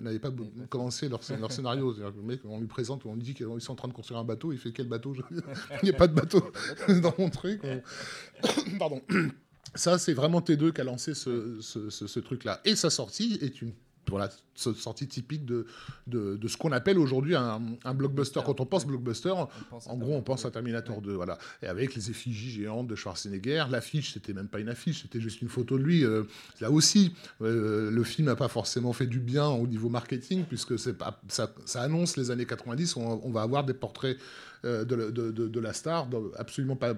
n'avaient 0.00 0.18
pas 0.18 0.30
commencé 0.68 1.08
leur, 1.08 1.20
leur 1.40 1.50
scénario. 1.50 1.92
Le 2.16 2.22
mec, 2.22 2.40
on 2.44 2.60
lui 2.60 2.66
présente, 2.66 3.06
on 3.06 3.14
lui 3.14 3.22
dit 3.22 3.34
qu'ils 3.34 3.46
sont 3.60 3.72
en 3.72 3.76
train 3.76 3.88
de 3.88 3.94
construire 3.94 4.20
un 4.20 4.24
bateau, 4.24 4.52
il 4.52 4.58
fait 4.58 4.72
quel 4.72 4.86
bateau? 4.86 5.16
Il 5.82 5.84
n'y 5.84 5.90
a 5.90 5.98
pas 5.98 6.06
de 6.06 6.14
bateau 6.14 6.52
dans 7.02 7.14
mon 7.18 7.30
truc. 7.30 7.60
Pardon. 8.78 9.00
Ça, 9.74 9.98
c'est 9.98 10.12
vraiment 10.12 10.40
T2 10.40 10.72
qui 10.72 10.80
a 10.80 10.84
lancé 10.84 11.14
ce, 11.14 11.60
ce, 11.60 11.88
ce, 11.90 12.06
ce 12.06 12.20
truc-là. 12.20 12.60
Et 12.64 12.76
sa 12.76 12.90
sortie 12.90 13.38
est 13.40 13.62
une 13.62 13.72
voilà, 14.08 14.28
sortie 14.54 15.06
typique 15.06 15.44
de, 15.44 15.66
de, 16.06 16.48
ce 16.48 16.56
qu'on 16.56 16.72
appelle 16.72 16.98
aujourd'hui 16.98 17.34
un, 17.34 17.60
blockbuster. 17.94 18.40
Quand 18.44 18.60
on 18.60 18.66
pense 18.66 18.86
blockbuster, 18.86 19.30
en 19.30 19.96
gros, 19.96 20.14
on 20.14 20.22
pense 20.22 20.44
à 20.44 20.50
Terminator 20.50 21.00
2, 21.00 21.12
voilà. 21.12 21.38
Et 21.62 21.66
avec 21.66 21.94
les 21.94 22.10
effigies 22.10 22.50
géantes 22.50 22.88
de 22.88 22.94
Schwarzenegger, 22.94 23.64
l'affiche, 23.70 24.14
c'était 24.14 24.32
même 24.32 24.48
pas 24.48 24.60
une 24.60 24.68
affiche, 24.68 25.02
c'était 25.02 25.20
juste 25.20 25.42
une 25.42 25.48
photo 25.48 25.78
de 25.78 25.82
lui. 25.82 26.04
Euh, 26.04 26.24
là 26.60 26.70
aussi, 26.70 27.14
euh, 27.40 27.90
le 27.90 28.04
film 28.04 28.26
n'a 28.26 28.36
pas 28.36 28.48
forcément 28.48 28.92
fait 28.92 29.06
du 29.06 29.20
bien 29.20 29.46
au 29.48 29.66
niveau 29.66 29.88
marketing, 29.88 30.44
puisque 30.44 30.78
c'est 30.78 30.94
pas, 30.94 31.20
ça, 31.28 31.52
annonce 31.76 32.16
les 32.16 32.30
années 32.30 32.46
90, 32.46 32.96
on, 32.96 33.30
va 33.30 33.42
avoir 33.42 33.64
des 33.64 33.74
portraits 33.74 34.18
euh, 34.64 34.84
de, 34.84 35.10
de, 35.10 35.60
la 35.60 35.72
star, 35.72 36.08
absolument 36.38 36.76
pas 36.76 36.94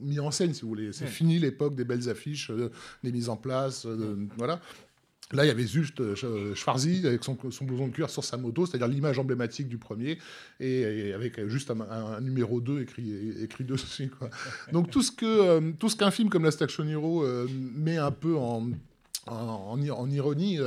mis 0.00 0.20
en 0.20 0.30
scène, 0.30 0.52
si 0.54 0.62
vous 0.62 0.68
voulez. 0.68 0.92
C'est 0.92 1.06
fini 1.06 1.38
l'époque 1.38 1.74
des 1.74 1.84
belles 1.84 2.08
affiches, 2.08 2.52
des 3.02 3.12
mises 3.12 3.28
en 3.28 3.36
place, 3.36 3.86
voilà. 4.36 4.60
Là, 5.32 5.44
il 5.44 5.48
y 5.48 5.50
avait 5.50 5.66
juste 5.66 6.00
euh, 6.00 6.54
Schwarzy 6.54 7.04
avec 7.04 7.24
son, 7.24 7.34
blouson 7.34 7.88
de 7.88 7.92
cuir 7.92 8.08
sur 8.10 8.22
sa 8.22 8.36
moto, 8.36 8.64
c'est-à-dire 8.64 8.86
l'image 8.86 9.18
emblématique 9.18 9.68
du 9.68 9.76
premier, 9.76 10.18
et, 10.60 11.12
avec 11.12 11.44
juste 11.48 11.72
un, 11.72 12.20
numéro 12.20 12.60
2 12.60 12.82
écrit, 12.82 13.64
dessus. 13.64 14.10
Donc 14.72 14.90
tout 14.90 15.02
ce 15.02 15.10
que 15.10 15.26
euh, 15.26 15.72
tout 15.80 15.88
ce 15.88 15.96
qu'un 15.96 16.12
film 16.12 16.28
comme 16.28 16.44
Last 16.44 16.62
Action 16.62 16.86
Hero 16.86 17.24
euh, 17.24 17.48
met 17.74 17.96
un 17.96 18.12
peu 18.12 18.36
en, 18.36 18.70
en 19.26 20.10
ironie, 20.10 20.60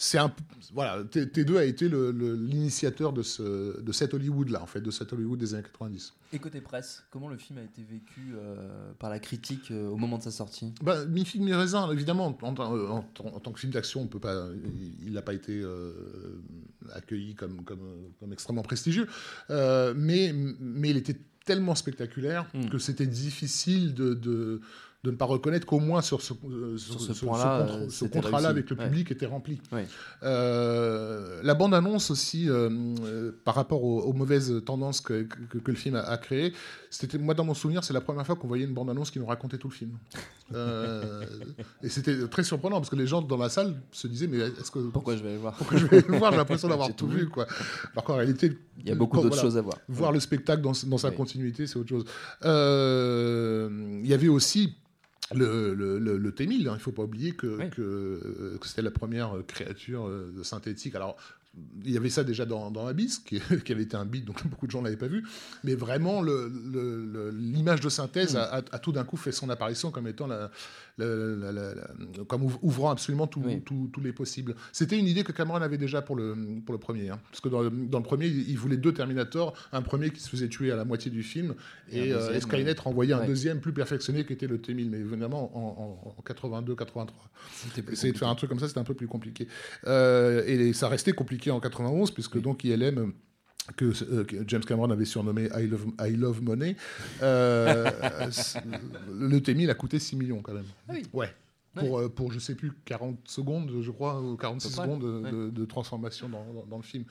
c'est 0.00 0.18
un 0.18 0.32
voilà 0.72 1.02
T2 1.02 1.56
a 1.56 1.64
été 1.64 1.88
l'initiateur 1.88 3.12
de 3.12 3.22
ce 3.22 3.80
de 3.80 3.92
cet 3.92 4.14
Hollywood 4.14 4.48
là 4.48 4.62
en 4.62 4.66
fait 4.66 4.80
de 4.80 4.92
cet 4.92 5.12
Hollywood 5.12 5.40
des 5.40 5.54
années 5.54 5.64
90 5.64 6.14
et 6.32 6.38
côté 6.38 6.60
presse 6.60 7.02
comment 7.10 7.28
le 7.28 7.36
film 7.36 7.58
a 7.58 7.62
été 7.62 7.82
vécu 7.82 8.32
euh, 8.36 8.92
par 9.00 9.10
la 9.10 9.18
critique 9.18 9.72
euh, 9.72 9.88
au 9.88 9.96
moment 9.96 10.18
de 10.18 10.22
sa 10.22 10.30
sortie? 10.30 10.72
Bah, 10.82 11.04
mi 11.06 11.24
film 11.24 11.44
mi 11.44 11.52
raisin 11.52 11.90
évidemment 11.90 12.26
en, 12.42 12.54
en, 12.54 13.02
tant 13.02 13.52
que 13.52 13.58
film 13.58 13.72
d'action 13.72 14.02
on 14.02 14.06
peut 14.06 14.20
pas 14.20 14.46
il 15.02 15.12
n'a 15.12 15.22
pas 15.22 15.34
été 15.34 15.60
euh, 15.60 15.92
accueilli 16.94 17.34
comme, 17.34 17.64
comme, 17.64 18.12
comme 18.20 18.32
extrêmement 18.32 18.62
prestigieux 18.62 19.08
mais 19.50 20.32
mais 20.32 20.90
il 20.90 20.96
était 20.96 21.16
tellement 21.44 21.74
spectaculaire 21.74 22.46
hmm. 22.54 22.68
que 22.68 22.78
c'était 22.78 23.06
difficile 23.06 23.94
de 23.94 24.14
de 24.14 24.60
ne 25.10 25.16
pas 25.16 25.24
reconnaître 25.24 25.66
qu'au 25.66 25.78
moins 25.78 26.02
sur 26.02 26.22
ce, 26.22 26.32
euh, 26.32 26.76
ce, 26.78 28.04
contrat-là 28.04 28.48
avec 28.48 28.70
le 28.70 28.76
public 28.76 29.10
était 29.10 29.26
rempli. 29.26 29.60
Euh, 30.22 31.40
la 31.42 31.54
bande-annonce 31.54 32.10
aussi, 32.10 32.48
euh, 32.48 33.32
par 33.44 33.54
rapport 33.54 33.82
aux, 33.84 34.12
mauvaises 34.12 34.62
tendances 34.64 35.00
que, 35.00 35.22
que, 35.22 35.58
le 35.64 35.76
film 35.76 35.96
a, 35.96 36.16
créé, 36.16 36.52
c'était 36.90 37.18
moi 37.18 37.34
dans 37.34 37.44
mon 37.44 37.54
souvenir, 37.54 37.84
c'est 37.84 37.92
la 37.92 38.00
première 38.00 38.26
fois 38.26 38.36
qu'on 38.36 38.48
voyait 38.48 38.64
une 38.64 38.74
bande-annonce 38.74 39.10
qui 39.10 39.18
nous 39.18 39.26
racontait 39.26 39.58
tout 39.58 39.68
le 39.68 39.74
film. 39.74 39.98
et 41.82 41.88
c'était 41.88 42.26
très 42.28 42.42
surprenant 42.42 42.78
parce 42.78 42.88
que 42.88 42.96
les 42.96 43.06
gens 43.06 43.20
dans 43.20 43.36
la 43.36 43.50
salle 43.50 43.76
se 43.92 44.06
disaient 44.06 44.26
mais 44.26 44.38
est-ce 44.38 44.70
que 44.70 44.78
pourquoi 44.78 45.14
je 45.14 45.22
vais 45.22 45.32
le 45.32 45.38
voir 45.38 45.54
Pourquoi 45.54 45.76
je 45.76 45.86
vais 45.86 46.00
le 46.00 46.16
voir? 46.16 46.32
J'ai 46.32 46.38
l'impression 46.38 46.68
d'avoir 46.70 46.94
tout, 46.94 47.06
vu 47.06 47.28
quoi. 47.28 47.46
Par 47.94 48.04
contre, 48.04 48.12
en 48.12 48.16
réalité, 48.16 48.58
il 48.78 48.88
y 48.88 48.90
a 48.90 48.94
beaucoup 48.94 49.20
d'autres 49.20 49.38
choses 49.38 49.58
à 49.58 49.62
voir. 49.62 49.76
Voir 49.88 50.12
le 50.12 50.20
spectacle 50.20 50.62
dans, 50.62 50.72
dans 50.86 50.98
sa 50.98 51.10
continuité, 51.10 51.66
c'est 51.66 51.78
autre 51.78 51.88
chose. 51.88 52.04
Il 52.42 54.06
y 54.06 54.14
avait 54.14 54.28
aussi 54.28 54.74
le, 55.34 55.74
le, 55.74 55.98
le, 55.98 56.32
T-1000, 56.32 56.52
hein, 56.52 56.58
il 56.58 56.72
ne 56.72 56.78
faut 56.78 56.92
pas 56.92 57.02
oublier 57.02 57.32
que, 57.32 57.68
que, 57.68 58.58
c'était 58.62 58.82
la 58.82 58.90
première 58.90 59.34
créature 59.46 60.06
euh, 60.06 60.32
synthétique. 60.42 60.94
Alors, 60.94 61.16
il 61.84 61.92
y 61.92 61.96
avait 61.96 62.10
ça 62.10 62.24
déjà 62.24 62.44
dans, 62.44 62.70
dans 62.70 62.86
Abyss, 62.86 63.18
qui, 63.18 63.40
qui, 63.64 63.72
avait 63.72 63.82
été 63.82 63.96
un 63.96 64.04
beat, 64.04 64.24
donc 64.24 64.46
beaucoup 64.48 64.66
de 64.66 64.70
gens 64.70 64.80
ne 64.80 64.84
l'avaient 64.84 64.96
pas 64.96 65.08
vu. 65.08 65.24
Mais 65.64 65.74
vraiment, 65.74 66.22
l'image 66.22 67.80
de 67.80 67.88
synthèse 67.88 68.34
mm. 68.34 68.62
a, 68.72 68.78
tout 68.78 68.92
d'un 68.92 69.04
coup 69.04 69.16
fait 69.16 69.32
son 69.32 69.50
apparition 69.50 69.90
comme 69.90 70.06
étant 70.06 70.26
la, 70.26 70.50
comme 72.26 72.50
ouvrant 72.62 72.90
absolument 72.90 73.26
tous 73.26 74.00
les 74.02 74.12
possibles. 74.12 74.54
C'était 74.72 74.98
une 74.98 75.06
idée 75.06 75.24
que 75.24 75.32
Cameron 75.32 75.62
avait 75.62 75.78
déjà 75.78 76.02
pour 76.02 76.16
le, 76.16 76.36
pour 76.64 76.72
le 76.72 76.78
premier. 76.78 77.10
Hein. 77.10 77.20
parce 77.30 77.40
que 77.40 77.48
dans 77.48 77.62
le, 77.62 77.70
dans 77.70 77.98
le, 77.98 78.04
premier, 78.04 78.26
il 78.26 78.58
voulait 78.58 78.76
deux 78.76 78.92
Terminators, 78.92 79.54
un 79.72 79.82
premier 79.82 80.10
qui 80.10 80.20
se 80.20 80.28
faisait 80.28 80.48
tuer 80.48 80.72
à 80.72 80.76
la 80.76 80.84
moitié 80.84 81.10
du 81.10 81.22
film, 81.22 81.54
et, 81.90 82.12
euh, 82.12 82.38
Skynet 82.40 82.74
renvoyait 82.78 83.14
un 83.14 83.24
deuxième 83.24 83.60
plus 83.60 83.72
perfectionné 83.72 84.24
qui 84.24 84.32
était 84.32 84.46
le 84.46 84.60
T-1000, 84.60 84.90
mais 84.90 84.98
évidemment 84.98 85.50
en, 85.56 86.14
en, 86.18 86.22
82-83. 86.22 87.08
Essayer 87.92 88.12
de 88.12 88.18
faire 88.18 88.28
un 88.28 88.34
truc 88.34 88.50
comme 88.50 88.58
ça, 88.58 88.68
c'était 88.68 88.80
un 88.80 88.84
peu 88.84 88.94
plus 88.94 89.06
compliqué. 89.06 89.46
Euh, 89.86 90.44
et 90.46 90.72
ça 90.72 90.88
restait 90.88 91.12
compliqué 91.12 91.47
en 91.50 91.60
91, 91.60 92.10
puisque 92.10 92.40
donc 92.40 92.64
ILM 92.64 93.12
euh, 93.82 94.24
que, 94.24 94.36
James 94.46 94.64
Cameron 94.64 94.90
avait 94.90 95.04
surnommé 95.04 95.48
I 95.54 95.66
Love, 95.66 95.86
I 96.00 96.12
Love 96.12 96.42
Money, 96.42 96.76
euh, 97.22 97.90
le 99.12 99.40
T-1000 99.40 99.70
a 99.70 99.74
coûté 99.74 99.98
6 99.98 100.16
millions 100.16 100.40
quand 100.42 100.54
même. 100.54 100.64
Ah 100.88 100.92
oui. 100.94 101.02
Ouais 101.12 101.30
pour, 101.78 101.98
euh, 101.98 102.08
pour, 102.08 102.32
je 102.32 102.38
sais 102.38 102.54
plus, 102.54 102.72
40 102.84 103.16
secondes, 103.28 103.70
je 103.80 103.90
crois, 103.90 104.20
ou 104.20 104.36
46 104.36 104.70
secondes 104.70 105.52
de, 105.52 105.64
transformation 105.64 106.28
dans, 106.28 106.44
dans, 106.68 106.76
le 106.76 106.82
film. 106.82 107.04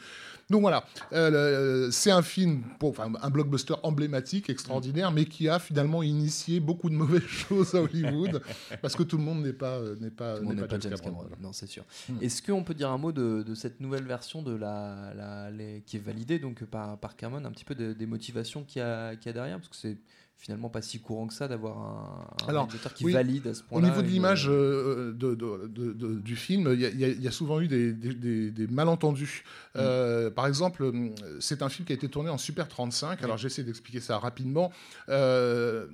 Donc 0.50 0.62
voilà, 0.62 0.86
euh, 1.14 1.90
c'est 1.92 2.12
un 2.12 2.22
film, 2.22 2.64
pour, 2.80 2.90
enfin, 2.90 3.12
un 3.22 3.30
blockbuster 3.30 3.76
emblématique, 3.84 4.50
extraordinaire, 4.50 5.12
mais 5.12 5.26
qui 5.26 5.48
a 5.50 5.60
finalement 5.60 6.04
initié 6.04 6.60
beaucoup 6.60 6.90
de 6.90 6.96
mauvaises 7.08 7.22
choses 7.22 7.76
à 7.76 7.82
Hollywood, 7.82 8.42
parce 8.82 8.96
que 8.96 9.04
tout 9.04 9.18
le 9.18 9.24
monde 9.24 9.44
n'est 9.44 9.54
pas, 9.54 9.78
euh, 9.78 9.96
n'est 10.00 10.10
pas, 10.10 10.40
n'est 10.40 10.68
pas, 10.68 10.80
James, 10.80 10.96
Cameron. 11.02 11.26
Non, 11.42 11.54
c'est 11.54 11.68
sûr. 11.68 11.84
Hmm. 12.10 12.18
Est-ce 12.22 12.42
qu'on 12.42 12.64
peut 12.64 12.74
dire 12.74 12.90
un 12.90 12.98
mot 12.98 13.12
de, 13.12 13.44
de, 13.44 13.56
cette 13.56 13.80
nouvelle 13.80 14.06
version 14.06 14.42
de 14.42 14.56
la, 14.56 15.14
la 15.16 15.52
les, 15.52 15.84
qui 15.86 15.98
est 15.98 16.02
validée 16.02 16.40
donc 16.40 16.64
par, 16.66 16.98
par 16.98 17.16
Cameron, 17.16 17.46
un 17.46 17.52
petit 17.52 17.66
peu 17.66 17.76
des 17.76 18.06
motivations 18.06 18.64
qu'il 18.64 18.82
y, 18.82 18.86
a, 18.86 19.16
qu'il 19.16 19.28
y 19.28 19.30
a 19.30 19.34
derrière, 19.34 19.58
parce 19.58 19.70
que 19.70 19.76
c'est 19.76 19.98
finalement 20.40 20.70
pas 20.70 20.82
si 20.82 21.00
courant 21.00 21.28
que 21.28 21.34
ça 21.34 21.48
d'avoir 21.48 21.78
un, 21.78 22.28
un 22.48 22.52
réalisateur 22.52 22.94
qui 22.94 23.12
valide 23.12 23.48
à 23.48 23.54
ce 23.54 23.64
point-là. 23.64 23.88
Au 23.88 23.90
niveau 23.90 24.02
de 24.04 24.08
l'image 24.08 24.48
euh, 24.48 25.12
de, 25.14 25.34
de, 25.34 26.20
du 26.20 26.36
film, 26.36 26.72
il 26.74 26.82
y, 26.82 27.24
y, 27.24 27.28
a 27.28 27.32
souvent 27.32 27.60
eu 27.60 27.68
des, 27.68 27.92
des, 27.92 28.52
des 28.52 28.68
malentendus. 28.68 29.44
Mm. 29.74 29.80
Euh, 29.80 30.30
par 30.30 30.46
exemple, 30.46 30.92
c'est 31.40 31.62
un 31.64 31.70
film 31.70 31.86
qui 31.86 31.94
a 31.94 31.96
été 31.96 32.08
tourné 32.08 32.30
en 32.30 32.38
Super 32.38 32.68
35. 32.68 33.24
Alors 33.24 33.38
j'essaie 33.38 33.64
d'expliquer 33.64 34.00
ça 34.00 34.20
rapidement. 34.20 34.72
Euh, 35.10 35.88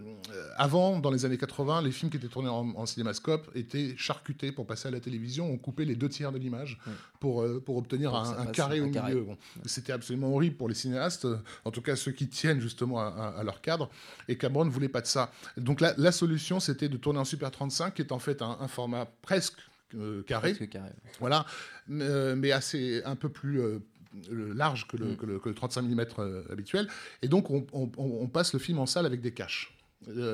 avant, 0.57 0.99
dans 0.99 1.11
les 1.11 1.23
années 1.25 1.37
80, 1.37 1.81
les 1.81 1.91
films 1.91 2.11
qui 2.11 2.17
étaient 2.17 2.27
tournés 2.27 2.49
en, 2.49 2.85
cinémascope 2.85 3.49
étaient 3.55 3.95
charcutés 3.97 4.51
pour 4.51 4.67
passer 4.67 4.89
à 4.89 4.91
la 4.91 4.99
télévision. 4.99 5.49
On 5.49 5.57
coupait 5.57 5.85
les 5.85 5.95
deux 5.95 6.09
tiers 6.09 6.33
de 6.33 6.37
l'image 6.37 6.79
pour, 7.21 7.45
pour 7.65 7.77
obtenir 7.77 8.13
un, 8.13 8.45
carré 8.47 8.81
au 8.81 8.87
milieu. 8.87 9.25
C'était 9.65 9.93
absolument 9.93 10.33
horrible 10.33 10.57
pour 10.57 10.67
les 10.67 10.75
cinéastes, 10.75 11.25
en 11.63 11.71
tout 11.71 11.81
cas 11.81 11.95
ceux 11.95 12.11
qui 12.11 12.27
tiennent 12.27 12.59
justement 12.59 12.99
à, 12.99 13.33
à 13.37 13.43
leur 13.43 13.61
cadre. 13.61 13.89
Et 14.27 14.32
et 14.33 14.37
Cameron 14.37 14.65
ne 14.65 14.69
voulait 14.69 14.89
pas 14.89 15.01
de 15.01 15.07
ça. 15.07 15.31
Donc 15.57 15.79
la, 15.79 16.11
solution, 16.11 16.59
c'était 16.59 16.89
de 16.89 16.97
tourner 16.97 17.19
en 17.19 17.25
Super 17.25 17.51
35, 17.51 17.93
qui 17.93 18.01
est 18.01 18.11
en 18.11 18.19
fait 18.19 18.41
un, 18.41 18.67
format 18.67 19.05
presque 19.21 19.59
euh, 19.95 20.23
carré. 20.23 20.55
Voilà, 21.19 21.45
euh, 21.91 22.35
mais 22.35 22.51
assez 22.51 23.01
un 23.05 23.15
peu 23.15 23.29
plus 23.29 23.61
euh, 23.61 23.79
large 24.29 24.87
que 24.87 24.97
le, 24.97 25.15
que 25.15 25.25
le, 25.25 25.53
35 25.55 25.83
mm 25.83 26.01
habituel. 26.51 26.87
Et 27.21 27.27
donc 27.27 27.49
on, 27.49 28.27
passe 28.27 28.53
le 28.53 28.59
film 28.59 28.79
en 28.79 28.87
salle 28.87 29.05
avec 29.05 29.21
des 29.21 29.33
caches. 29.33 29.77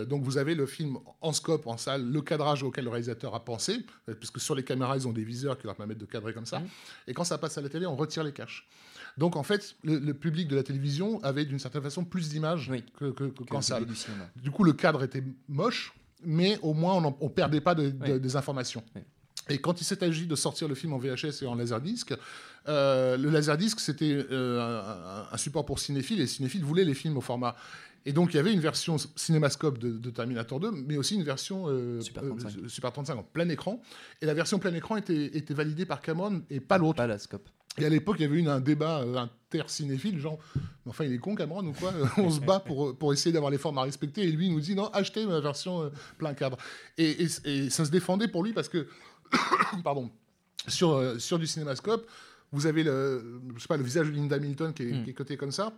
donc 0.08 0.24
vous 0.24 0.38
avez 0.38 0.56
le 0.56 0.66
film 0.66 0.98
en 1.20 1.34
scope, 1.34 1.68
en 1.68 1.78
salle, 1.78 2.10
le 2.10 2.22
cadrage 2.22 2.64
auquel 2.64 2.86
le 2.86 2.90
réalisateur 2.90 3.36
a 3.36 3.44
pensé, 3.44 3.86
puisque 4.20 4.40
sur 4.40 4.56
les 4.56 4.64
caméras, 4.64 4.96
ils 4.96 5.08
ont 5.08 5.14
des 5.14 5.26
viseurs 5.26 5.58
qui 5.58 5.68
leur 5.68 5.76
permettent 5.76 5.98
de 5.98 6.06
cadrer 6.06 6.34
comme 6.34 6.46
ça. 6.46 6.60
Mm. 6.60 6.68
Et 7.08 7.14
quand 7.14 7.26
ça 7.26 7.38
passe 7.38 7.58
à 7.58 7.62
la 7.62 7.68
télé, 7.68 7.86
on 7.86 7.98
retire 7.98 8.24
les 8.24 8.34
caches. 8.34 8.68
Donc 9.20 9.36
en 9.36 9.44
fait, 9.44 9.76
le, 9.84 10.14
public 10.14 10.48
de 10.48 10.56
la 10.56 10.64
télévision 10.64 11.22
avait 11.24 11.46
d'une 11.46 11.60
certaine 11.60 11.84
façon 11.84 12.06
plus 12.06 12.30
d'images 12.30 12.72
que, 12.98 13.12
qu'en 13.12 13.62
salle. 13.62 13.86
Du, 14.38 14.50
coup, 14.50 14.64
le 14.64 14.74
cadre 14.74 15.04
était 15.04 15.24
moche, 15.48 15.94
mais 16.24 16.58
au 16.62 16.74
moins 16.74 16.96
on 16.96 17.26
ne 17.26 17.30
perdait 17.30 17.62
pas 17.62 17.76
des 17.76 18.36
informations. 18.36 18.84
Et 19.50 19.60
quand 19.60 19.82
il 19.82 19.84
s'est 19.84 20.04
agi 20.04 20.28
de 20.28 20.36
sortir 20.36 20.68
le 20.68 20.76
film 20.76 20.94
en 20.94 20.98
VHS 20.98 21.42
et 21.42 21.48
en 21.48 21.56
laserdisc, 21.56 22.14
euh, 22.68 23.18
le 23.18 23.30
laserdisc 23.30 23.80
c'était 23.80 24.26
euh, 24.32 25.24
un, 25.32 25.38
support 25.38 25.66
pour 25.66 25.80
cinéphiles 25.80 26.22
et 26.22 26.28
cinéphiles 26.28 26.64
voulaient 26.64 26.86
les 26.86 26.94
films 26.94 27.18
au 27.18 27.22
format. 27.22 27.56
Et 28.06 28.14
donc 28.14 28.34
il 28.34 28.38
y 28.38 28.40
avait 28.40 28.54
une 28.54 28.60
version 28.60 28.98
cinémascope 29.16 29.78
de, 29.78 30.10
Terminator 30.10 30.60
2, 30.60 30.72
mais 30.72 30.98
aussi 30.98 31.16
une 31.16 31.24
version 31.24 31.66
euh, 31.68 32.00
Super, 32.02 32.92
35. 32.92 33.18
en 33.18 33.24
plein 33.24 33.50
écran. 33.50 33.82
Et 34.22 34.26
la 34.26 34.34
version 34.34 34.60
plein 34.60 34.74
écran 34.74 34.98
était, 34.98 35.38
était 35.38 35.54
validée 35.54 35.86
par 35.86 36.02
Cameron 36.02 36.44
et 36.50 36.60
pas 36.60 36.78
l'autre. 36.78 36.98
Pas 36.98 37.08
la 37.08 37.20
scope. 37.20 37.50
Et 37.80 37.86
à 37.86 37.90
l'époque, 37.90 38.18
il 38.20 38.24
y 38.24 38.26
avait 38.26 38.40
eu 38.40 38.48
un 38.48 38.60
débat 38.60 39.00
euh, 39.00 39.16
inter-cinéphile, 39.16 40.20
genre, 40.20 40.40
enfin, 40.86 41.06
il 41.06 41.14
est 41.14 41.18
con, 41.18 41.36
Cameron, 41.36 41.66
ou 41.66 41.74
quoi 41.74 41.94
On 42.18 42.30
se 42.30 42.40
bat 42.40 42.60
pour, 42.60 42.98
pour 42.98 43.14
essayer 43.14 43.32
d'avoir 43.32 43.52
les 43.52 43.58
formes 43.58 43.78
à 43.78 43.84
respecter. 43.84 44.24
Et 44.24 44.32
lui, 44.32 44.48
il 44.48 44.54
nous 44.54 44.60
dit, 44.60 44.76
non, 44.76 44.88
achetez 44.88 45.26
ma 45.26 45.40
version 45.40 45.84
euh, 45.84 45.90
plein 46.18 46.34
cadre. 46.34 46.58
Et, 46.98 47.26
et, 47.46 47.70
ça 47.70 47.86
se 47.86 47.92
défendait 47.92 48.28
pour 48.28 48.44
lui 48.44 48.54
parce 48.54 48.70
que, 48.70 48.88
pardon, 49.84 50.10
sur, 50.68 50.92
euh, 50.92 51.18
sur 51.20 51.40
du 51.40 51.48
cinémascope, 51.48 52.08
vous 52.52 52.66
avez 52.66 52.84
le, 52.84 53.42
je 53.56 53.62
sais 53.62 53.68
pas, 53.68 53.78
le 53.78 53.84
visage 53.84 54.08
de 54.08 54.14
Linda 54.14 54.38
Hamilton 54.38 54.74
qui 54.74 54.84
est, 54.84 55.04
qui 55.04 55.10
est 55.12 55.14
coté 55.14 55.38
comme 55.38 55.52
ça. 55.52 55.74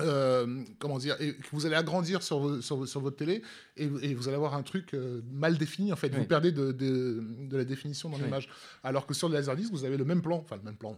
euh, 0.00 0.62
comment 0.78 0.98
dire, 0.98 1.16
et 1.20 1.34
que 1.34 1.48
vous 1.52 1.66
allez 1.66 1.74
agrandir 1.74 2.22
sur, 2.22 2.62
sur, 2.62 3.00
votre 3.00 3.16
télé 3.16 3.42
et, 3.76 3.86
vous 3.86 4.28
allez 4.28 4.36
avoir 4.36 4.54
un 4.54 4.62
truc 4.62 4.94
euh, 4.94 5.20
mal 5.30 5.58
défini 5.58 5.92
en 5.92 5.96
fait. 5.96 6.14
Vous 6.14 6.24
perdez 6.24 6.52
de, 6.52 6.72
de, 6.72 7.56
la 7.56 7.64
définition 7.64 8.08
dans 8.08 8.18
l'image. 8.18 8.48
Alors 8.82 9.06
que 9.06 9.14
sur 9.14 9.28
le 9.28 9.34
Laserdisc, 9.34 9.70
vous 9.70 9.84
avez 9.84 9.96
le 9.96 10.04
même 10.04 10.22
plan, 10.22 10.38
enfin 10.38 10.56
le 10.56 10.62
même 10.62 10.76
plan. 10.76 10.96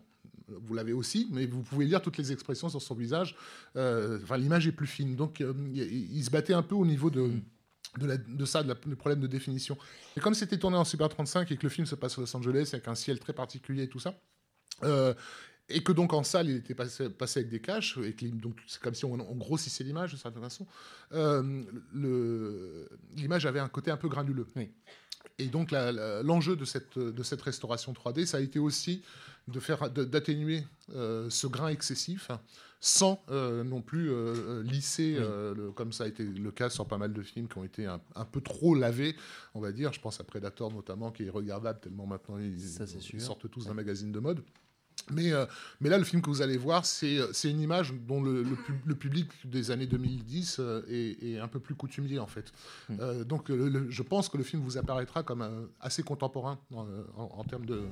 Vous 0.60 0.74
l'avez 0.74 0.92
aussi, 0.92 1.28
mais 1.30 1.46
vous 1.46 1.62
pouvez 1.62 1.86
lire 1.86 2.02
toutes 2.02 2.18
les 2.18 2.32
expressions 2.32 2.68
sur 2.68 2.82
son 2.82 2.94
visage. 2.94 3.36
Euh, 3.76 4.18
enfin, 4.22 4.36
l'image 4.36 4.66
est 4.66 4.72
plus 4.72 4.86
fine. 4.86 5.16
Donc, 5.16 5.42
il, 5.74 6.24
se 6.24 6.30
battait 6.30 6.54
un 6.54 6.62
peu 6.62 6.74
au 6.74 6.86
niveau 6.86 7.10
de. 7.10 7.30
De, 7.98 8.06
la, 8.06 8.16
de, 8.16 8.44
ça, 8.46 8.62
de 8.62 8.74
le 8.86 8.96
problème 8.96 9.20
de 9.20 9.26
définition. 9.26 9.76
Et 10.16 10.20
comme 10.20 10.32
c'était 10.32 10.56
tourné 10.56 10.78
en 10.78 10.84
Super 10.84 11.10
35 11.10 11.52
et 11.52 11.58
que 11.58 11.62
le 11.62 11.68
film 11.68 11.86
se 11.86 11.94
passe 11.94 12.16
à 12.16 12.22
Los 12.22 12.34
Angeles 12.34 12.70
avec 12.72 12.88
un 12.88 12.94
ciel 12.94 13.18
très 13.18 13.34
particulier 13.34 13.82
et 13.82 13.88
tout 13.88 14.00
ça, 14.00 14.18
et 15.68 15.82
que 15.82 15.92
donc 15.92 16.12
en 16.12 16.22
salle, 16.22 16.48
il 16.48 16.56
était 16.56 16.74
passé, 16.74 17.08
passé 17.10 17.40
avec 17.40 17.50
des 17.50 17.60
caches, 17.60 17.98
et 17.98 18.12
donc 18.28 18.56
c'est 18.66 18.80
comme 18.80 18.94
si 18.94 19.04
on, 19.04 19.16
grossissait 19.16 19.84
l'image 19.84 20.12
de 20.12 20.16
certaine 20.16 20.42
façon. 20.42 20.66
Euh, 21.12 21.64
l'image 23.14 23.46
avait 23.46 23.60
un 23.60 23.68
côté 23.68 23.90
un 23.90 23.96
peu 23.96 24.08
granuleux. 24.08 24.46
Et 25.38 25.46
donc 25.46 25.70
l'enjeu 25.72 26.56
de 26.56 26.64
cette, 26.64 26.98
de 26.98 27.22
cette 27.22 27.42
restauration 27.42 27.92
3D, 27.92 28.26
ça 28.26 28.38
a 28.38 28.40
été 28.40 28.58
aussi 28.58 29.02
de 29.48 29.60
faire 29.60 29.90
d'atténuer 29.90 30.64
euh, 30.94 31.28
ce 31.30 31.46
grain 31.46 31.68
excessif 31.68 32.30
sans 32.80 33.22
euh, 33.30 33.62
non 33.62 33.80
plus 33.80 34.10
lisser, 34.64 35.16
comme 35.76 35.92
ça 35.92 36.04
a 36.04 36.08
été 36.08 36.24
le 36.24 36.50
cas 36.50 36.68
sur 36.68 36.86
pas 36.86 36.98
mal 36.98 37.12
de 37.12 37.22
films 37.22 37.46
qui 37.46 37.58
ont 37.58 37.64
été 37.64 37.86
un, 37.86 38.24
peu 38.24 38.40
trop 38.40 38.74
lavés, 38.74 39.14
on 39.54 39.60
va 39.60 39.70
dire. 39.70 39.92
Je 39.92 40.00
pense 40.00 40.20
à 40.20 40.24
Predator 40.24 40.72
notamment, 40.72 41.12
qui 41.12 41.24
est 41.24 41.30
regardable 41.30 41.78
tellement 41.80 42.06
maintenant 42.06 42.38
ils, 42.38 43.20
sortent 43.20 43.48
tous 43.50 43.66
d'un 43.66 43.74
magazine 43.74 44.10
de 44.10 44.18
mode. 44.18 44.42
Mais, 45.10 45.32
euh, 45.32 45.46
mais 45.80 45.88
là, 45.88 45.98
le 45.98 46.04
film 46.04 46.22
que 46.22 46.30
vous 46.30 46.42
allez 46.42 46.56
voir, 46.56 46.86
c'est 46.86 47.18
euh, 47.18 47.32
une 47.44 47.60
image 47.60 47.92
dont 48.06 48.22
le, 48.22 48.44
le, 48.86 48.94
public 48.94 49.28
des 49.44 49.70
années 49.70 49.86
2010 49.86 50.56
euh, 50.60 50.82
est, 50.88 51.38
un 51.38 51.48
peu 51.48 51.60
plus 51.60 51.74
coutumier, 51.74 52.18
en 52.18 52.26
fait. 52.26 52.52
Hmm. 52.88 53.24
donc, 53.24 53.50
je 53.50 54.02
pense 54.02 54.28
que 54.28 54.36
le 54.36 54.44
film 54.44 54.62
vous 54.62 54.78
apparaîtra 54.78 55.22
comme 55.22 55.68
assez 55.80 56.02
contemporain 56.02 56.58
en, 57.16 57.44
termes 57.44 57.66
de, 57.66 57.82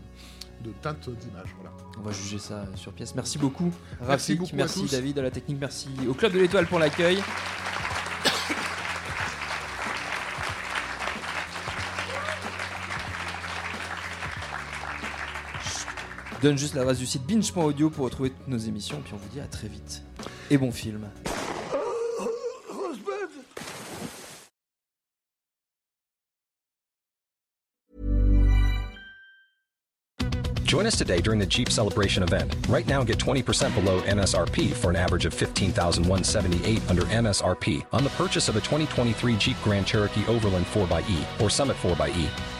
de 0.65 0.71
teinte 0.83 1.09
d'image. 1.11 1.55
Voilà. 1.57 1.73
On 1.99 2.03
va 2.03 2.13
juger 2.13 2.39
ça 2.39 2.67
sur 2.77 2.93
pièce. 2.93 3.15
Merci 3.15 3.39
beaucoup, 3.39 3.73
Rafik. 4.01 4.41
Merci, 4.41 4.55
merci 4.55 4.87
David 4.87 5.19
à 5.19 5.23
la 5.23 5.31
technique. 5.31 5.59
Merci 5.61 5.89
au 6.09 6.15
Club 6.15 6.33
de 6.33 6.39
l'Étoile 6.39 6.67
pour 6.67 6.79
l'accueil. 6.79 7.23
Donne 16.43 16.59
juste 16.59 16.75
l'adresse 16.75 16.99
du 16.99 17.07
site 17.07 17.23
binge.audio 17.27 17.91
pour 17.91 18.05
retrouver 18.05 18.31
toutes 18.31 18.49
nos 18.49 18.59
émissions. 18.59 19.01
Puis 19.05 19.15
on 19.15 19.19
vous 19.19 19.29
dit 19.29 19.41
à 19.41 19.47
très 19.47 19.69
vite. 19.69 20.03
Et 20.51 20.59
bon 20.59 20.73
film. 20.73 21.09
Join 30.71 30.87
us 30.87 30.97
today 30.97 31.21
during 31.21 31.41
the 31.41 31.49
Jeep 31.49 31.69
Celebration 31.69 32.23
event. 32.23 32.55
Right 32.69 32.87
now, 32.87 33.03
get 33.03 33.19
20% 33.19 33.75
below 33.75 34.01
MSRP 34.03 34.73
for 34.73 34.91
an 34.91 34.95
average 34.95 35.27
of 35.27 35.35
15178 35.35 36.89
under 36.89 37.03
MSRP 37.03 37.85
on 37.93 38.05
the 38.05 38.11
purchase 38.11 38.49
of 38.49 38.55
a 38.55 38.61
2023 38.61 39.35
Jeep 39.37 39.57
Grand 39.65 39.85
Cherokee 39.85 40.25
Overland 40.29 40.65
4xE 40.67 41.43
or 41.43 41.51
Summit 41.51 41.77
4xE. 41.79 42.60